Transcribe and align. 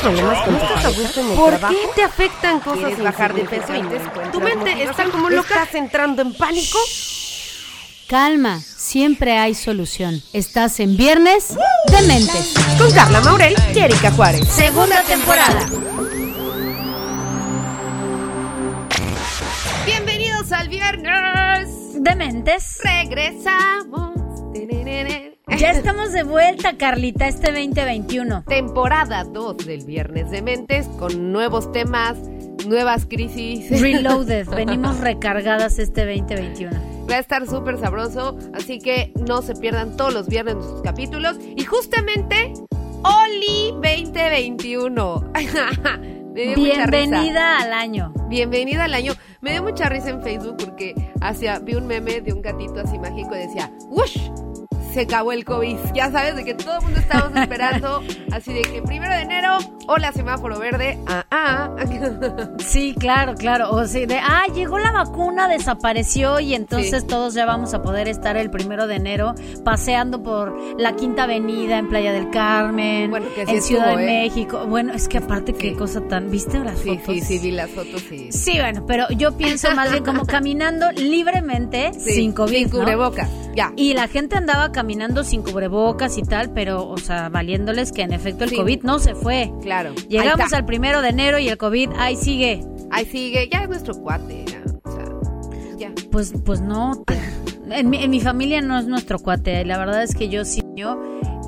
¿Tienes 0.00 0.16
problemas 0.16 0.44
con 0.44 0.58
tu 0.58 0.66
pareja? 0.66 1.36
¿Por 1.36 1.68
qué 1.68 1.88
te 1.94 2.02
afectan 2.02 2.60
cosas 2.60 2.78
¿Quieres 2.78 3.02
bajar 3.02 3.34
de 3.34 3.44
peso? 3.44 3.72
¿Tu 4.32 4.40
mente 4.40 4.82
está 4.82 5.04
como 5.04 5.30
loca? 5.30 5.54
¿Estás 5.54 5.74
entrando 5.74 6.22
en 6.22 6.34
pánico? 6.34 6.78
Calma, 8.06 8.60
siempre 8.60 9.36
hay 9.36 9.54
solución. 9.54 10.22
Estás 10.32 10.80
en 10.80 10.96
Viernes 10.96 11.56
de 11.88 12.02
Mentes. 12.06 12.54
Con 12.78 12.90
Carla 12.92 13.20
Maurel 13.20 13.54
y 13.74 13.78
Erika 13.78 14.10
Juárez. 14.12 14.48
Segunda 14.48 15.02
temporada. 15.02 15.66
Bienvenidos 19.84 20.52
al 20.52 20.68
Viernes. 20.68 22.02
De 22.02 22.14
Mentes. 22.14 22.78
Regresamos. 22.82 24.08
Ya 25.56 25.70
estamos 25.70 26.12
de 26.12 26.22
vuelta, 26.22 26.76
Carlita, 26.76 27.26
este 27.26 27.50
2021. 27.50 28.44
Temporada 28.44 29.24
2 29.24 29.56
del 29.58 29.84
Viernes 29.84 30.30
de 30.30 30.42
Mentes 30.42 30.86
con 30.98 31.32
nuevos 31.32 31.72
temas, 31.72 32.16
nuevas 32.66 33.06
crisis. 33.06 33.68
Reloaded, 33.80 34.48
venimos 34.50 35.00
recargadas 35.00 35.78
este 35.78 36.04
2021. 36.06 36.70
Va 37.10 37.16
a 37.16 37.18
estar 37.18 37.46
súper 37.46 37.78
sabroso, 37.78 38.38
así 38.54 38.78
que 38.78 39.12
no 39.26 39.42
se 39.42 39.54
pierdan 39.54 39.96
todos 39.96 40.12
los 40.12 40.28
viernes 40.28 40.56
nuestros 40.56 40.82
capítulos. 40.82 41.38
Y 41.56 41.64
justamente, 41.64 42.52
Oli 43.02 43.72
2021. 43.72 45.32
Me 46.34 46.42
dio 46.42 46.56
mucha 46.58 46.86
risa. 46.86 46.90
Bienvenida 46.90 47.58
al 47.58 47.72
año. 47.72 48.12
Bienvenida 48.28 48.84
al 48.84 48.94
año. 48.94 49.14
Me 49.40 49.52
dio 49.52 49.62
mucha 49.64 49.88
risa 49.88 50.10
en 50.10 50.22
Facebook 50.22 50.56
porque 50.58 50.94
hacia, 51.20 51.58
vi 51.58 51.74
un 51.74 51.86
meme 51.86 52.20
de 52.20 52.32
un 52.32 52.42
gatito 52.42 52.80
así 52.80 52.96
mágico 52.98 53.34
y 53.34 53.38
decía, 53.38 53.72
¡Wush! 53.88 54.18
Se 54.92 55.02
acabó 55.02 55.32
el 55.32 55.44
COVID. 55.44 55.76
Ya 55.94 56.10
sabes, 56.10 56.34
de 56.36 56.44
que 56.44 56.54
todo 56.54 56.78
el 56.78 56.82
mundo 56.84 56.98
estábamos 57.00 57.36
esperando. 57.38 58.02
así 58.32 58.52
de 58.52 58.62
que 58.62 58.82
primero 58.82 59.12
de 59.14 59.20
enero, 59.22 59.58
hola 59.86 60.12
semáforo 60.12 60.58
verde. 60.58 60.98
Ah, 61.06 61.24
ah. 61.30 61.70
Sí, 62.58 62.94
claro, 62.98 63.34
claro. 63.34 63.70
O 63.70 63.86
sea, 63.86 64.06
de, 64.06 64.18
ah, 64.18 64.44
llegó 64.54 64.78
la 64.78 64.92
vacuna, 64.92 65.48
desapareció 65.48 66.40
y 66.40 66.54
entonces 66.54 67.02
Sí. 67.02 67.06
todos 67.06 67.34
ya 67.34 67.44
vamos 67.46 67.74
a 67.74 67.82
poder 67.82 68.08
estar 68.08 68.36
el 68.36 68.50
primero 68.50 68.86
de 68.86 68.96
enero 68.96 69.34
paseando 69.64 70.22
por 70.22 70.56
la 70.78 70.94
Quinta 70.96 71.24
Avenida 71.24 71.78
en 71.78 71.88
Playa 71.88 72.12
del 72.12 72.30
Carmen, 72.30 73.10
Bueno, 73.10 73.26
que 73.34 73.42
así 73.42 73.52
en 73.56 73.62
Ciudad 73.62 73.86
estuvo, 73.90 73.98
de 73.98 74.04
¿eh? 74.04 74.22
México. 74.24 74.66
Bueno, 74.66 74.94
es 74.94 75.08
que 75.08 75.18
aparte 75.18 75.52
qué 75.54 75.70
Sí. 75.70 75.76
cosa 75.76 76.00
tan, 76.08 76.30
¿viste 76.30 76.58
las 76.58 76.78
Sí, 76.78 76.98
fotos? 76.98 77.14
sí, 77.14 77.20
sí, 77.20 77.38
vi 77.38 77.50
las 77.52 77.70
fotos 77.70 78.02
y... 78.10 78.32
Sí, 78.32 78.58
bueno, 78.58 78.84
pero 78.86 79.06
yo 79.10 79.36
pienso 79.36 79.70
más 79.74 79.90
bien 79.90 80.04
como 80.04 80.24
caminando 80.26 80.90
libremente 80.92 81.92
Sí, 81.94 82.12
sin 82.12 82.32
COVID, 82.32 82.56
Sin 82.56 82.70
¿no? 82.70 82.78
cubrebocas. 82.78 83.28
Ya. 83.54 83.72
Y 83.76 83.94
la 83.94 84.06
gente 84.08 84.36
andaba 84.36 84.70
caminando 84.78 85.24
sin 85.24 85.42
cubrebocas 85.42 86.16
y 86.18 86.22
tal, 86.22 86.52
pero, 86.52 86.88
o 86.88 86.98
sea, 86.98 87.28
valiéndoles 87.30 87.90
que 87.90 88.02
en 88.02 88.12
efecto 88.12 88.44
el 88.44 88.50
Sí. 88.50 88.56
COVID 88.56 88.82
no 88.84 89.00
se 89.00 89.16
fue. 89.16 89.50
Claro. 89.60 89.92
Llegamos 90.08 90.52
al 90.52 90.64
primero 90.66 91.02
de 91.02 91.08
enero 91.08 91.40
y 91.40 91.48
el 91.48 91.58
COVID 91.58 91.90
ahí 91.98 92.14
sigue. 92.14 92.64
Ahí 92.92 93.04
sigue. 93.04 93.48
Ya 93.52 93.62
es 93.64 93.68
nuestro 93.68 93.94
cuate. 94.00 94.44
ya, 94.46 94.62
O 94.84 94.92
sea, 94.92 95.04
ya. 95.76 95.92
Pues, 96.12 96.32
pues 96.44 96.60
no. 96.60 97.02
te- 97.04 97.18
en, 97.76 97.90
mi, 97.90 97.98
en 98.04 98.08
mi 98.10 98.20
familia 98.20 98.60
no 98.60 98.78
es 98.78 98.86
nuestro 98.86 99.18
cuate. 99.18 99.64
La 99.64 99.78
verdad 99.78 100.04
es 100.04 100.14
que 100.14 100.28
yo 100.28 100.44
sí 100.44 100.62
yo, 100.76 100.96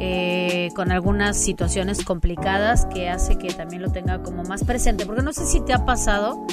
eh, 0.02 0.70
con 0.74 0.90
algunas 0.92 1.36
situaciones 1.36 2.02
complicadas 2.04 2.86
que 2.86 3.10
hace 3.10 3.36
que 3.36 3.52
también 3.52 3.82
lo 3.82 3.90
tenga 3.92 4.22
como 4.22 4.42
más 4.44 4.64
presente. 4.64 5.04
Porque 5.04 5.20
no 5.22 5.32
sé 5.34 5.44
si 5.44 5.60
te 5.60 5.74
ha 5.74 5.84
pasado 5.84 6.46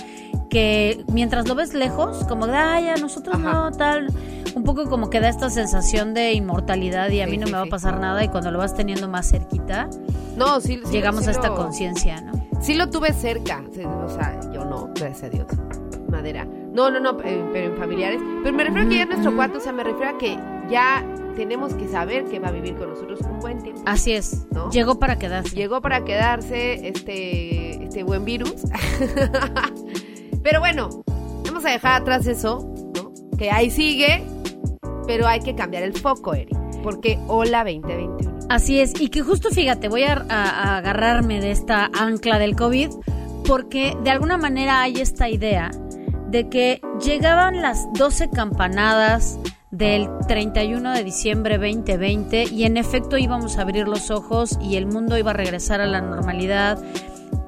que 0.49 1.05
mientras 1.11 1.47
lo 1.47 1.55
ves 1.55 1.73
lejos, 1.73 2.25
como 2.25 2.45
de, 2.47 2.55
ay, 2.57 2.89
a 2.89 2.95
nosotros 2.97 3.35
Ajá. 3.37 3.53
no, 3.53 3.71
tal, 3.71 4.07
un 4.55 4.63
poco 4.63 4.89
como 4.89 5.09
que 5.09 5.19
da 5.21 5.29
esta 5.29 5.49
sensación 5.49 6.13
de 6.13 6.33
inmortalidad 6.33 7.09
y 7.09 7.21
a 7.21 7.25
Sí, 7.25 7.31
mí 7.31 7.37
no 7.37 7.47
sí, 7.47 7.51
me 7.53 7.57
va 7.57 7.63
sí. 7.63 7.69
a 7.69 7.71
pasar 7.71 7.99
nada 7.99 8.23
y 8.23 8.27
cuando 8.29 8.51
lo 8.51 8.57
vas 8.59 8.73
teniendo 8.75 9.07
más 9.07 9.29
cerquita, 9.29 9.89
No, 10.35 10.59
sí. 10.59 10.81
sí 10.85 10.91
llegamos 10.91 11.23
sí 11.23 11.29
a 11.29 11.31
esta 11.31 11.47
lo- 11.49 11.55
conciencia, 11.55 12.19
¿no? 12.21 12.33
Sí 12.61 12.73
lo 12.73 12.89
tuve 12.89 13.13
cerca. 13.13 13.63
sí, 13.73 13.81
O 13.85 14.09
sea, 14.09 14.39
yo 14.51 14.65
no, 14.65 14.89
gracias 14.95 15.23
a 15.23 15.29
Dios. 15.29 15.47
Madera. 16.09 16.45
No, 16.73 16.89
no, 16.89 16.99
no, 16.99 17.11
eh, 17.23 17.43
pero 17.53 17.73
en 17.73 17.77
familiares. 17.77 18.19
Pero 18.43 18.55
me 18.55 18.63
refiero 18.63 18.86
a 18.87 18.89
que 18.89 18.95
ya 18.97 19.03
es 19.03 19.07
nuestro 19.09 19.30
Ujú. 19.31 19.37
cuate. 19.37 19.57
O 19.57 19.61
sea, 19.61 19.73
me 19.73 19.83
refiero 19.83 20.15
a 20.15 20.17
que 20.17 20.37
ya 20.69 21.03
tenemos 21.37 21.73
que 21.75 21.87
saber 21.87 22.25
que 22.25 22.39
va 22.39 22.48
a 22.49 22.52
vivir 22.52 22.75
con 22.75 22.89
nosotros 22.89 23.21
un 23.21 23.39
buen 23.39 23.61
tiempo. 23.61 23.81
Así 23.86 24.11
es, 24.11 24.45
¿No? 24.52 24.70
llegó 24.71 24.99
para 24.99 25.17
quedarse. 25.17 25.55
Llegó 25.55 25.80
para 25.81 26.03
quedarse 26.03 26.87
este, 26.87 27.83
este 27.83 28.03
buen 28.03 28.25
virus. 28.25 28.55
pero 30.43 30.59
bueno, 30.59 30.89
vamos 31.45 31.64
a 31.65 31.70
dejar 31.70 32.02
atrás 32.02 32.25
eso, 32.27 32.67
¿no? 32.95 33.11
Que 33.37 33.52
ahí 33.52 33.70
sigue, 33.70 34.23
pero 35.05 35.27
hay 35.27 35.39
que 35.42 35.55
cambiar 35.55 35.83
el 35.83 35.93
foco, 35.93 36.33
Eri. 36.33 36.52
Porque 36.83 37.20
hola 37.27 37.64
2021. 37.64 38.37
Así 38.49 38.80
es, 38.80 38.99
y 38.99 39.09
que 39.09 39.21
justo 39.21 39.49
fíjate, 39.49 39.89
voy 39.89 40.04
a, 40.04 40.14
a- 40.30 40.49
a 40.73 40.77
agarrarme 40.77 41.39
de 41.42 41.52
esta 41.52 41.89
ancla 41.93 42.39
del 42.39 42.55
COVID, 42.55 42.89
porque 43.45 43.95
de 44.04 44.09
alguna 44.09 44.37
manera 44.37 44.81
hay 44.81 45.02
esta 45.02 45.30
idea 45.30 45.69
de 46.30 46.49
que 46.49 46.81
llegaban 47.04 47.61
las 47.61 47.86
12 47.93 48.30
campanadas 48.30 49.37
del 49.77 50.10
31 50.27 50.93
de 50.93 51.04
diciembre 51.04 51.58
2020 51.60 52.45
y 52.45 52.64
en 52.64 52.77
efecto 52.77 53.17
íbamos 53.17 53.58
a 53.58 53.61
abrir 53.61 53.88
los 53.88 54.10
ojos 54.10 54.58
y 54.60 54.76
el 54.76 54.88
mundo 54.88 55.17
iba 55.17 55.32
a 55.32 55.36
regresar 55.36 55.82
a 55.82 55.86
la 55.86 56.02
normalidad, 56.02 56.83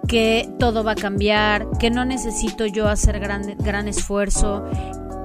que 0.07 0.47
todo 0.59 0.83
va 0.83 0.91
a 0.91 0.95
cambiar, 0.95 1.67
que 1.79 1.89
no 1.89 2.05
necesito 2.05 2.67
yo 2.67 2.87
hacer 2.87 3.19
gran, 3.19 3.57
gran 3.57 3.87
esfuerzo, 3.87 4.63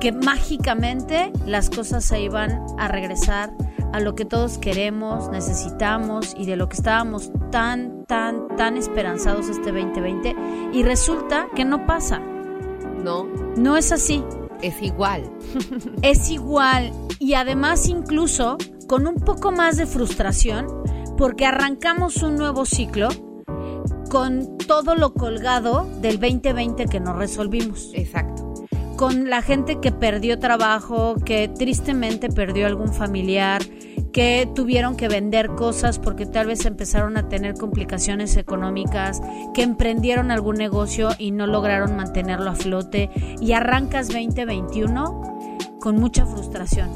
que 0.01 0.13
mágicamente 0.13 1.31
las 1.47 1.69
cosas 1.69 2.05
se 2.05 2.23
iban 2.23 2.63
a 2.79 2.89
regresar 2.89 3.51
a 3.93 4.01
lo 4.01 4.15
que 4.15 4.25
todos 4.25 4.57
queremos, 4.57 5.31
necesitamos 5.31 6.35
y 6.37 6.47
de 6.47 6.57
lo 6.57 6.69
que 6.69 6.77
estábamos 6.77 7.31
tan, 7.53 8.05
tan, 8.07 8.49
tan 8.57 8.79
esperanzados 8.79 9.49
este 9.49 9.73
2020 9.73 10.35
y 10.73 10.83
resulta 10.83 11.49
que 11.55 11.67
no 11.67 11.87
pasa, 11.87 12.21
No, 13.05 13.27
no 13.57 13.77
es 13.77 13.93
así, 13.93 14.25
es 14.63 14.81
igual. 14.83 15.31
es 16.03 16.31
igual 16.31 16.93
y 17.19 17.35
además 17.35 17.89
incluso 17.89 18.57
con 18.87 19.07
un 19.07 19.17
poco 19.17 19.51
más 19.51 19.77
de 19.77 19.87
frustración 19.87 20.67
porque 21.17 21.47
arrancamos 21.47 22.23
un 22.23 22.37
nuevo 22.37 22.67
ciclo 22.67 23.09
con 24.11 24.59
todo 24.59 24.95
lo 24.95 25.15
colgado 25.15 25.89
del 26.01 26.21
2020 26.21 26.87
que 26.87 27.01
no 27.01 27.15
resolvimos 27.15 27.91
Exacto. 27.95 28.55
con 28.97 29.29
la 29.29 29.43
gente 29.43 29.81
que 29.81 29.93
perdió 29.93 30.39
trabajo, 30.39 31.17
que 31.25 31.49
tristemente 31.49 32.29
perdió 32.29 32.67
algún 32.67 32.93
familiar, 32.93 33.63
que 34.15 34.49
tuvieron 34.55 34.97
que 34.97 35.09
vender 35.09 35.57
cosas 35.57 35.99
porque 35.99 36.25
tal 36.25 36.47
vez 36.47 36.65
empezaron 36.67 37.17
a 37.17 37.29
tener 37.29 37.55
complicaciones 37.55 38.37
económicas, 38.37 39.21
que 39.53 39.63
emprendieron 39.63 40.31
algún 40.31 40.57
negocio 40.57 41.09
y 41.19 41.33
no 41.33 41.49
lograron 41.49 41.97
mantenerlo 41.97 42.49
a 42.49 42.55
flote 42.55 43.11
y 43.41 43.53
arrancas 43.53 44.07
2021 44.07 45.59
con 45.81 45.97
mucha 45.97 46.27
frustración. 46.27 46.91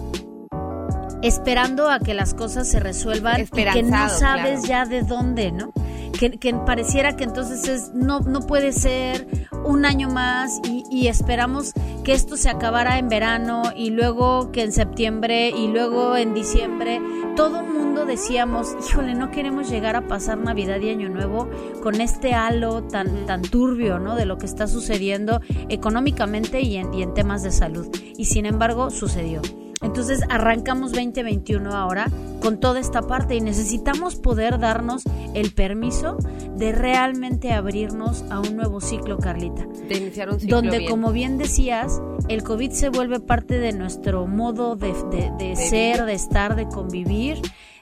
Esperando 1.21 1.91
a 1.91 1.99
que 1.99 2.15
las 2.15 2.34
cosas 2.34 2.69
se 2.69 2.79
resuelvan 2.79 3.41
y 3.41 3.47
que 3.47 3.83
no 3.83 4.09
sabes 4.09 4.61
claro. 4.61 4.69
ya 4.69 4.85
de 4.87 5.03
dónde, 5.03 5.50
¿no? 5.50 5.73
Que, 6.17 6.31
que 6.31 6.55
pareciera 6.55 7.17
que 7.17 7.25
entonces 7.25 7.67
es, 7.67 7.93
no, 7.95 8.21
no 8.21 8.43
puede 8.43 8.71
ser 8.73 9.27
un 9.65 9.85
año 9.85 10.09
más 10.09 10.61
y, 10.65 10.85
y 10.89 11.09
esperamos 11.09 11.73
que 12.09 12.15
esto 12.15 12.39
se 12.39 12.49
acabara 12.49 12.99
en 12.99 13.11
verano 13.11 13.65
y 13.77 13.91
luego 13.91 14.51
que 14.51 14.63
en 14.63 14.73
septiembre 14.73 15.51
y 15.51 15.69
luego 15.69 16.17
en 16.17 16.33
diciembre. 16.33 17.03
Todo 17.37 17.61
el 17.61 17.67
mundo 17.67 18.07
decíamos, 18.07 18.75
híjole, 18.81 19.15
no 19.15 19.31
queremos 19.31 19.69
llegar 19.69 19.95
a 19.95 20.09
pasar 20.09 20.39
Navidad 20.39 20.81
y 20.81 20.89
Año 20.89 21.11
Nuevo 21.11 21.51
con 21.83 22.01
este 22.01 22.33
halo 22.33 22.83
tan, 22.85 23.27
tan 23.27 23.43
turbio, 23.43 23.99
¿no? 23.99 24.17
De 24.17 24.25
lo 24.25 24.39
que 24.39 24.47
está 24.47 24.67
sucediendo 24.69 25.43
económicamente 25.69 26.63
y 26.63 26.79
en, 26.79 26.95
y 26.95 27.03
en 27.03 27.13
temas 27.13 27.43
de 27.43 27.53
salud. 27.53 27.95
Y 28.17 28.25
sin 28.25 28.47
embargo, 28.47 28.89
sucedió. 28.89 29.43
Entonces 29.83 30.21
arrancamos 30.28 30.93
2021 30.93 31.71
ahora 31.75 32.11
con 32.43 32.59
toda 32.61 32.81
esta 32.81 33.03
parte 33.03 33.34
y 33.37 33.41
necesitamos 33.41 34.16
poder 34.16 34.59
darnos 34.59 35.03
el 35.34 35.53
permiso 35.53 36.16
de 36.56 36.73
realmente 36.73 37.53
abrirnos 37.53 38.25
a 38.31 38.41
un 38.41 38.56
nuevo 38.56 38.81
ciclo, 38.81 39.19
Carlita. 39.19 39.67
De 39.88 39.97
iniciar 39.99 40.31
un 40.31 40.41
ciclo 40.41 40.56
Donde, 40.56 40.79
bien. 40.79 40.91
como 40.91 41.12
bien 41.12 41.38
decías, 41.38 42.00
el 42.29 42.43
COVID 42.43 42.70
se 42.73 42.88
vuelve 42.88 43.20
parte 43.20 43.58
de 43.58 43.73
nuestro 43.73 44.26
modo 44.26 44.75
de, 44.76 44.93
de- 45.11 45.32
de 45.38 45.56
ser, 45.56 46.05
de 46.05 46.14
estar, 46.14 46.56
de 46.56 46.67
convivir, 46.69 47.41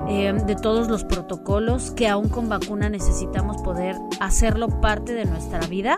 eh, 0.08 0.34
de 0.46 0.56
todos 0.56 0.88
los 0.88 1.04
protocolos 1.04 1.90
que 1.92 2.06
aún 2.08 2.28
con 2.28 2.48
vacuna 2.50 2.90
necesitamos 2.90 3.56
poder 3.62 3.96
hacerlo 4.20 4.68
parte 4.82 5.14
de 5.14 5.24
nuestra 5.24 5.60
vida 5.66 5.96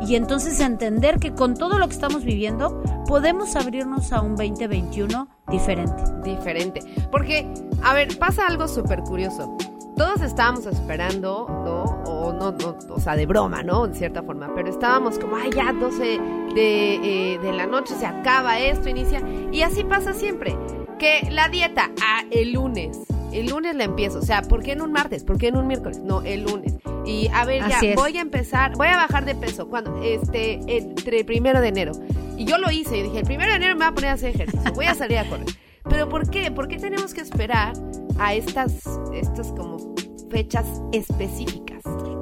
y 0.00 0.14
entonces 0.16 0.60
entender 0.60 1.18
que 1.18 1.34
con 1.34 1.54
todo 1.54 1.78
lo 1.78 1.86
que 1.86 1.92
estamos 1.94 2.24
viviendo 2.24 2.82
podemos 3.06 3.56
abrirnos 3.56 4.12
a 4.12 4.20
un 4.20 4.36
2021 4.36 5.28
diferente. 5.48 6.02
diferente. 6.22 6.80
Porque, 7.10 7.46
a 7.82 7.94
ver, 7.94 8.18
pasa 8.18 8.46
algo 8.46 8.68
súper 8.68 9.00
curioso. 9.02 9.56
Todos 9.96 10.22
estábamos 10.22 10.66
esperando, 10.66 11.46
¿no? 11.48 11.84
O 12.10 12.32
no, 12.32 12.50
no, 12.50 12.76
o 12.90 13.00
sea, 13.00 13.14
de 13.14 13.26
broma, 13.26 13.62
¿no? 13.62 13.86
En 13.86 13.94
cierta 13.94 14.22
forma. 14.22 14.52
Pero 14.54 14.68
estábamos 14.68 15.18
como, 15.18 15.36
ay, 15.36 15.50
ya 15.54 15.72
12 15.72 16.20
de, 16.54 17.34
eh, 17.34 17.38
de 17.38 17.52
la 17.52 17.66
noche 17.66 17.94
se 17.94 18.06
acaba 18.06 18.58
esto, 18.58 18.88
inicia. 18.88 19.22
Y 19.52 19.62
así 19.62 19.84
pasa 19.84 20.12
siempre. 20.12 20.56
Que 20.98 21.28
la 21.30 21.48
dieta, 21.48 21.90
ah, 22.02 22.22
el 22.30 22.52
lunes. 22.52 22.98
El 23.32 23.46
lunes 23.46 23.76
la 23.76 23.84
empiezo. 23.84 24.18
O 24.18 24.22
sea, 24.22 24.42
¿por 24.42 24.62
qué 24.62 24.72
en 24.72 24.82
un 24.82 24.92
martes? 24.92 25.22
¿Por 25.22 25.38
qué 25.38 25.48
en 25.48 25.56
un 25.56 25.66
miércoles? 25.66 25.98
No, 25.98 26.22
el 26.22 26.42
lunes. 26.44 26.74
Y 27.04 27.28
a 27.32 27.44
ver, 27.44 27.62
ya 27.68 27.80
voy 27.94 28.16
a 28.16 28.20
empezar, 28.20 28.76
voy 28.76 28.88
a 28.88 28.96
bajar 28.96 29.24
de 29.24 29.34
peso. 29.34 29.68
Cuando, 29.68 30.00
este, 30.02 30.60
entre 30.66 31.20
el 31.20 31.26
primero 31.26 31.60
de 31.60 31.68
enero. 31.68 31.92
Y 32.36 32.44
yo 32.44 32.58
lo 32.58 32.70
hice 32.70 32.98
y 32.98 33.02
dije, 33.02 33.18
el 33.20 33.24
primero 33.24 33.50
de 33.50 33.56
enero 33.56 33.74
me 33.74 33.84
voy 33.84 33.92
a 33.92 33.94
poner 33.94 34.10
a 34.10 34.12
hacer 34.14 34.34
ejercicio, 34.34 34.72
voy 34.74 34.86
a 34.86 34.94
salir 34.94 35.18
a 35.18 35.28
correr. 35.28 35.46
Pero 35.88 36.08
¿por 36.08 36.28
qué? 36.30 36.50
¿Por 36.50 36.68
qué 36.68 36.78
tenemos 36.78 37.14
que 37.14 37.20
esperar 37.20 37.74
a 38.18 38.34
estas, 38.34 38.82
estas 39.12 39.48
como 39.52 39.94
fechas 40.30 40.66
específicas? 40.92 41.63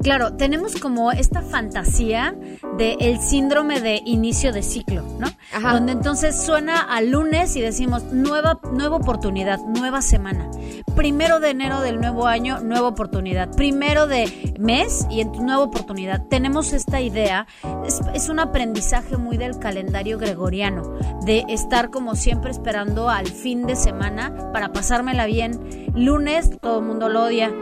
Claro, 0.03 0.35
tenemos 0.35 0.77
como 0.81 1.13
esta 1.13 1.43
fantasía 1.43 2.35
del 2.77 2.97
el 3.01 3.21
síndrome 3.21 3.81
de 3.81 4.03
inicio 4.05 4.53
de 4.53 4.63
ciclo, 4.63 5.03
¿no? 5.19 5.29
Ajá. 5.53 5.75
Donde 5.75 5.93
entonces 5.93 6.41
suena 6.41 6.81
al 6.81 7.11
lunes 7.11 7.55
y 7.55 7.61
decimos 7.61 8.05
nueva, 8.05 8.61
nueva 8.73 8.97
oportunidad, 8.97 9.61
nueva 9.61 10.03
semana. 10.03 10.51
Primero 10.97 11.39
de 11.39 11.51
enero 11.51 11.81
del 11.81 12.01
nuevo 12.01 12.27
año, 12.27 12.61
nueva 12.61 12.89
oportunidad. 12.89 13.55
Primero 13.55 14.07
de 14.07 14.55
mes 14.59 15.07
y 15.09 15.21
en 15.21 15.31
tu 15.31 15.43
nueva 15.43 15.63
oportunidad. 15.63 16.27
Tenemos 16.29 16.73
esta 16.73 17.01
idea, 17.01 17.47
es, 17.87 18.01
es 18.13 18.29
un 18.29 18.41
aprendizaje 18.41 19.17
muy 19.17 19.37
del 19.37 19.59
calendario 19.59 20.19
gregoriano, 20.19 20.99
de 21.25 21.45
estar 21.49 21.91
como 21.91 22.17
siempre 22.17 22.51
esperando 22.51 23.09
al 23.09 23.29
fin 23.29 23.67
de 23.67 23.77
semana 23.77 24.51
para 24.53 24.73
pasármela 24.73 25.27
bien. 25.27 25.93
Lunes, 25.95 26.51
todo 26.61 26.81
el 26.81 26.87
mundo 26.87 27.09
lo 27.09 27.25
odia 27.25 27.53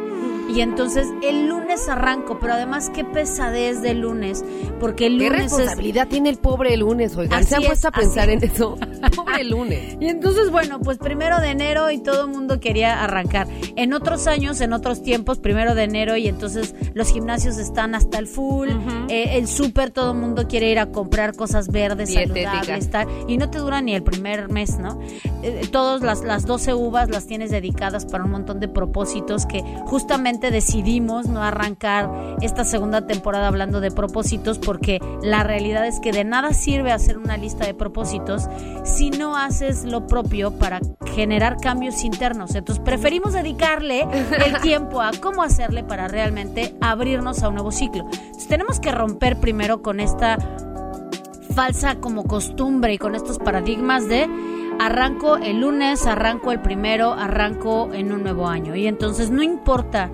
y 0.50 0.60
entonces 0.60 1.06
el 1.22 1.46
lunes 1.46 1.88
arranco, 1.88 2.38
pero 2.40 2.54
además 2.54 2.90
qué 2.90 3.04
pesadez 3.04 3.82
de 3.82 3.94
lunes, 3.94 4.44
porque 4.80 5.06
el 5.06 5.18
lunes 5.18 5.30
¿Qué 5.30 5.38
responsabilidad 5.42 6.08
tiene 6.08 6.30
el 6.30 6.38
pobre 6.38 6.76
lunes, 6.76 7.16
oigan? 7.16 7.44
¿Se 7.44 7.56
han 7.56 7.62
puesto 7.62 7.88
a 7.88 7.92
pensar 7.92 8.30
en 8.30 8.42
eso? 8.42 8.76
pobre 9.16 9.44
lunes. 9.44 9.96
Y 10.00 10.08
entonces, 10.08 10.50
bueno, 10.50 10.80
pues 10.80 10.98
primero 10.98 11.40
de 11.40 11.50
enero 11.50 11.90
y 11.90 11.98
todo 11.98 12.24
el 12.24 12.30
mundo 12.30 12.60
quería 12.60 13.02
arrancar. 13.02 13.46
En 13.76 13.92
otros 13.92 14.26
años, 14.26 14.60
en 14.60 14.72
otros 14.72 15.02
tiempos, 15.02 15.38
primero 15.38 15.74
de 15.74 15.84
enero 15.84 16.16
y 16.16 16.28
entonces 16.28 16.74
los 16.94 17.12
gimnasios 17.12 17.58
están 17.58 17.94
hasta 17.94 18.18
el 18.18 18.26
full, 18.26 18.68
eh, 19.08 19.38
el 19.38 19.48
súper, 19.48 19.90
todo 19.90 20.12
el 20.12 20.18
mundo 20.18 20.46
quiere 20.48 20.70
ir 20.70 20.78
a 20.78 20.86
comprar 20.86 21.34
cosas 21.34 21.68
verdes, 21.68 22.12
saludables, 22.12 22.90
y 23.28 23.36
no 23.36 23.50
te 23.50 23.58
dura 23.58 23.80
ni 23.80 23.94
el 23.94 24.02
primer 24.02 24.48
mes, 24.48 24.78
¿no? 24.78 25.00
Eh, 25.42 25.68
todas 25.70 26.02
las, 26.02 26.22
las 26.22 26.46
12 26.46 26.74
uvas 26.74 27.08
las 27.08 27.26
tienes 27.26 27.50
dedicadas 27.50 28.06
para 28.06 28.24
un 28.24 28.30
montón 28.30 28.60
de 28.60 28.68
propósitos 28.68 29.46
que 29.46 29.62
justamente 29.86 30.50
decidimos 30.50 31.26
no 31.26 31.42
arrancar 31.42 32.36
esta 32.40 32.64
segunda 32.64 33.06
temporada 33.06 33.48
hablando 33.48 33.80
de 33.80 33.90
propósitos 33.90 34.58
porque 34.58 35.00
la 35.22 35.42
realidad 35.42 35.86
es 35.86 36.00
que 36.00 36.12
de 36.12 36.24
nada 36.24 36.52
sirve 36.52 36.92
hacer 36.92 37.18
una 37.18 37.36
lista 37.36 37.66
de 37.66 37.74
propósitos 37.74 38.48
si 38.90 39.10
no 39.10 39.36
haces 39.36 39.84
lo 39.84 40.06
propio 40.06 40.58
para 40.58 40.80
generar 41.14 41.56
cambios 41.60 42.04
internos. 42.04 42.54
Entonces 42.54 42.84
preferimos 42.84 43.32
dedicarle 43.32 44.06
el 44.44 44.60
tiempo 44.62 45.00
a 45.00 45.10
cómo 45.20 45.42
hacerle 45.42 45.84
para 45.84 46.08
realmente 46.08 46.74
abrirnos 46.80 47.42
a 47.42 47.48
un 47.48 47.54
nuevo 47.54 47.72
ciclo. 47.72 48.06
Entonces 48.10 48.48
tenemos 48.48 48.80
que 48.80 48.92
romper 48.92 49.38
primero 49.38 49.82
con 49.82 50.00
esta 50.00 50.38
falsa 51.54 51.96
como 51.96 52.24
costumbre 52.24 52.94
y 52.94 52.98
con 52.98 53.14
estos 53.14 53.38
paradigmas 53.38 54.08
de 54.08 54.28
arranco 54.78 55.36
el 55.36 55.60
lunes, 55.60 56.06
arranco 56.06 56.52
el 56.52 56.60
primero, 56.60 57.12
arranco 57.12 57.92
en 57.92 58.12
un 58.12 58.22
nuevo 58.22 58.48
año. 58.48 58.74
Y 58.74 58.86
entonces 58.86 59.30
no 59.30 59.42
importa 59.42 60.10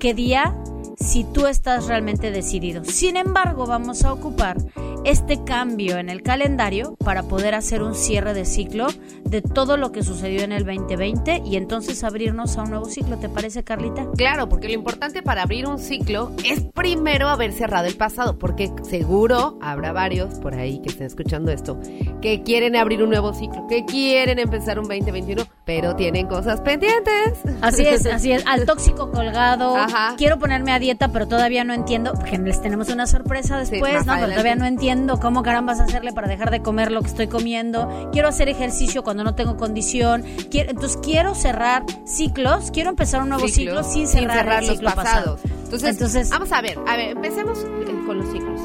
qué 0.00 0.14
día, 0.14 0.56
si 0.98 1.24
tú 1.24 1.46
estás 1.46 1.86
realmente 1.86 2.30
decidido. 2.30 2.84
Sin 2.84 3.16
embargo, 3.16 3.66
vamos 3.66 4.04
a 4.04 4.12
ocupar 4.12 4.56
este 5.04 5.42
cambio 5.44 5.98
en 5.98 6.08
el 6.08 6.22
calendario 6.22 6.96
para 6.96 7.22
poder 7.22 7.54
hacer 7.54 7.82
un 7.82 7.94
cierre 7.94 8.34
de 8.34 8.44
ciclo 8.44 8.88
de 9.24 9.42
todo 9.42 9.76
lo 9.76 9.92
que 9.92 10.02
sucedió 10.02 10.42
en 10.42 10.52
el 10.52 10.64
2020 10.64 11.42
y 11.44 11.56
entonces 11.56 12.02
abrirnos 12.04 12.56
a 12.56 12.62
un 12.62 12.70
nuevo 12.70 12.86
ciclo. 12.86 13.18
¿Te 13.18 13.28
parece, 13.28 13.62
Carlita? 13.62 14.06
Claro, 14.16 14.48
porque 14.48 14.68
lo 14.68 14.74
importante 14.74 15.22
para 15.22 15.42
abrir 15.42 15.66
un 15.66 15.78
ciclo 15.78 16.32
es 16.44 16.62
primero 16.74 17.28
haber 17.28 17.52
cerrado 17.52 17.86
el 17.86 17.96
pasado, 17.96 18.38
porque 18.38 18.70
seguro 18.82 19.58
habrá 19.62 19.92
varios 19.92 20.34
por 20.40 20.54
ahí 20.54 20.80
que 20.80 20.90
estén 20.90 21.06
escuchando 21.06 21.52
esto 21.52 21.78
que 22.20 22.42
quieren 22.42 22.76
abrir 22.76 23.02
un 23.02 23.10
nuevo 23.10 23.32
ciclo, 23.32 23.66
que 23.68 23.84
quieren 23.84 24.38
empezar 24.38 24.78
un 24.78 24.88
2021, 24.88 25.44
pero 25.64 25.94
tienen 25.94 26.26
cosas 26.26 26.60
pendientes. 26.60 27.38
Así 27.60 27.86
es, 27.86 28.06
así 28.12 28.32
es. 28.32 28.44
Al 28.46 28.66
tóxico 28.66 29.10
colgado. 29.10 29.76
Ajá. 29.76 30.14
Quiero 30.16 30.38
ponerme 30.38 30.72
a 30.72 30.78
dieta, 30.88 31.08
pero 31.08 31.28
todavía 31.28 31.64
no 31.64 31.74
entiendo, 31.74 32.14
porque 32.14 32.38
les 32.38 32.62
tenemos 32.62 32.88
una 32.88 33.06
sorpresa 33.06 33.58
después, 33.58 34.06
¿no? 34.06 34.14
Pero 34.14 34.28
todavía 34.28 34.54
no 34.54 34.64
entiendo 34.64 35.20
cómo 35.20 35.42
carambas 35.42 35.80
hacerle 35.80 36.14
para 36.14 36.28
dejar 36.28 36.50
de 36.50 36.62
comer 36.62 36.90
lo 36.90 37.02
que 37.02 37.08
estoy 37.08 37.26
comiendo. 37.26 38.08
Quiero 38.10 38.28
hacer 38.28 38.48
ejercicio 38.48 39.02
cuando 39.02 39.22
no 39.22 39.34
tengo 39.34 39.58
condición. 39.58 40.24
Quiero, 40.50 40.70
entonces 40.70 40.98
quiero 41.02 41.34
cerrar 41.34 41.84
ciclos, 42.06 42.70
quiero 42.70 42.88
empezar 42.88 43.22
un 43.22 43.28
nuevo 43.28 43.46
ciclo 43.48 43.84
sin 43.84 44.08
cerrar, 44.08 44.62
el 44.62 44.70
ciclo 44.70 44.84
los 44.84 44.94
pasados. 44.94 45.40
Entonces, 45.64 45.90
entonces, 45.90 46.30
vamos 46.30 46.50
a 46.52 46.62
ver, 46.62 46.78
a 46.86 46.96
ver, 46.96 47.10
empecemos 47.10 47.58
eh, 47.58 48.02
con 48.06 48.18
los 48.18 48.32
ciclos. 48.32 48.60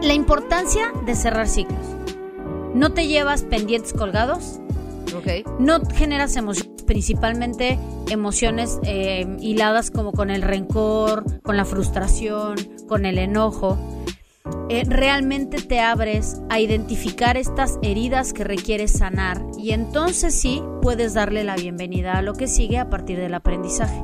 La 0.00 0.14
importancia 0.14 0.90
de 1.04 1.14
cerrar 1.14 1.46
ciclos. 1.46 1.84
No 2.74 2.92
te 2.94 3.06
llevas 3.06 3.42
pendientes 3.42 3.92
colgados. 3.92 4.60
No 5.58 5.80
generas 5.94 6.36
emociones, 6.36 6.82
principalmente 6.84 7.78
emociones 8.08 8.78
eh, 8.84 9.26
hiladas 9.40 9.90
como 9.90 10.12
con 10.12 10.30
el 10.30 10.42
rencor, 10.42 11.42
con 11.42 11.56
la 11.56 11.64
frustración, 11.64 12.56
con 12.88 13.04
el 13.04 13.18
enojo. 13.18 13.78
Eh, 14.68 14.84
realmente 14.86 15.60
te 15.60 15.80
abres 15.80 16.40
a 16.48 16.60
identificar 16.60 17.36
estas 17.36 17.78
heridas 17.82 18.32
que 18.32 18.44
requieres 18.44 18.92
sanar 18.92 19.44
y 19.58 19.72
entonces 19.72 20.34
sí 20.34 20.62
puedes 20.82 21.14
darle 21.14 21.44
la 21.44 21.56
bienvenida 21.56 22.14
a 22.14 22.22
lo 22.22 22.34
que 22.34 22.46
sigue 22.46 22.78
a 22.78 22.88
partir 22.90 23.18
del 23.18 23.34
aprendizaje. 23.34 24.00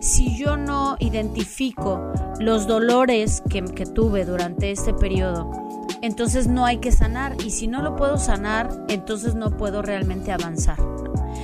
Si 0.00 0.36
yo 0.36 0.56
no 0.56 0.96
identifico 1.00 2.12
los 2.38 2.66
dolores 2.66 3.42
que, 3.48 3.64
que 3.64 3.86
tuve 3.86 4.24
durante 4.24 4.70
este 4.70 4.94
periodo, 4.94 5.67
entonces 6.02 6.46
no 6.46 6.64
hay 6.64 6.78
que 6.78 6.92
sanar 6.92 7.36
y 7.44 7.50
si 7.50 7.66
no 7.66 7.82
lo 7.82 7.96
puedo 7.96 8.18
sanar, 8.18 8.84
entonces 8.88 9.34
no 9.34 9.56
puedo 9.56 9.82
realmente 9.82 10.32
avanzar. 10.32 10.78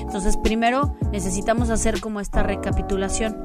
Entonces 0.01 0.37
primero 0.37 0.95
necesitamos 1.13 1.71
hacer 1.71 2.01
como 2.01 2.21
esta 2.21 2.43
recapitulación 2.43 3.43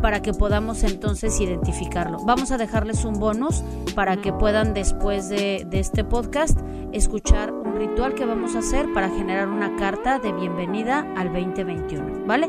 para 0.00 0.22
que 0.22 0.32
podamos 0.32 0.82
entonces 0.82 1.40
identificarlo. 1.40 2.18
Vamos 2.24 2.50
a 2.52 2.58
dejarles 2.58 3.04
un 3.04 3.14
bonus 3.14 3.62
para 3.94 4.16
que 4.16 4.32
puedan 4.32 4.74
después 4.74 5.28
de, 5.28 5.66
este 5.72 6.04
podcast 6.04 6.58
escuchar 6.92 7.52
un 7.52 7.76
ritual 7.76 8.14
que 8.14 8.24
vamos 8.24 8.54
a 8.54 8.60
hacer 8.60 8.92
para 8.92 9.08
generar 9.08 9.48
una 9.48 9.76
carta 9.76 10.18
de 10.18 10.32
bienvenida 10.32 11.06
al 11.16 11.32
2021, 11.32 12.26
¿vale? 12.26 12.48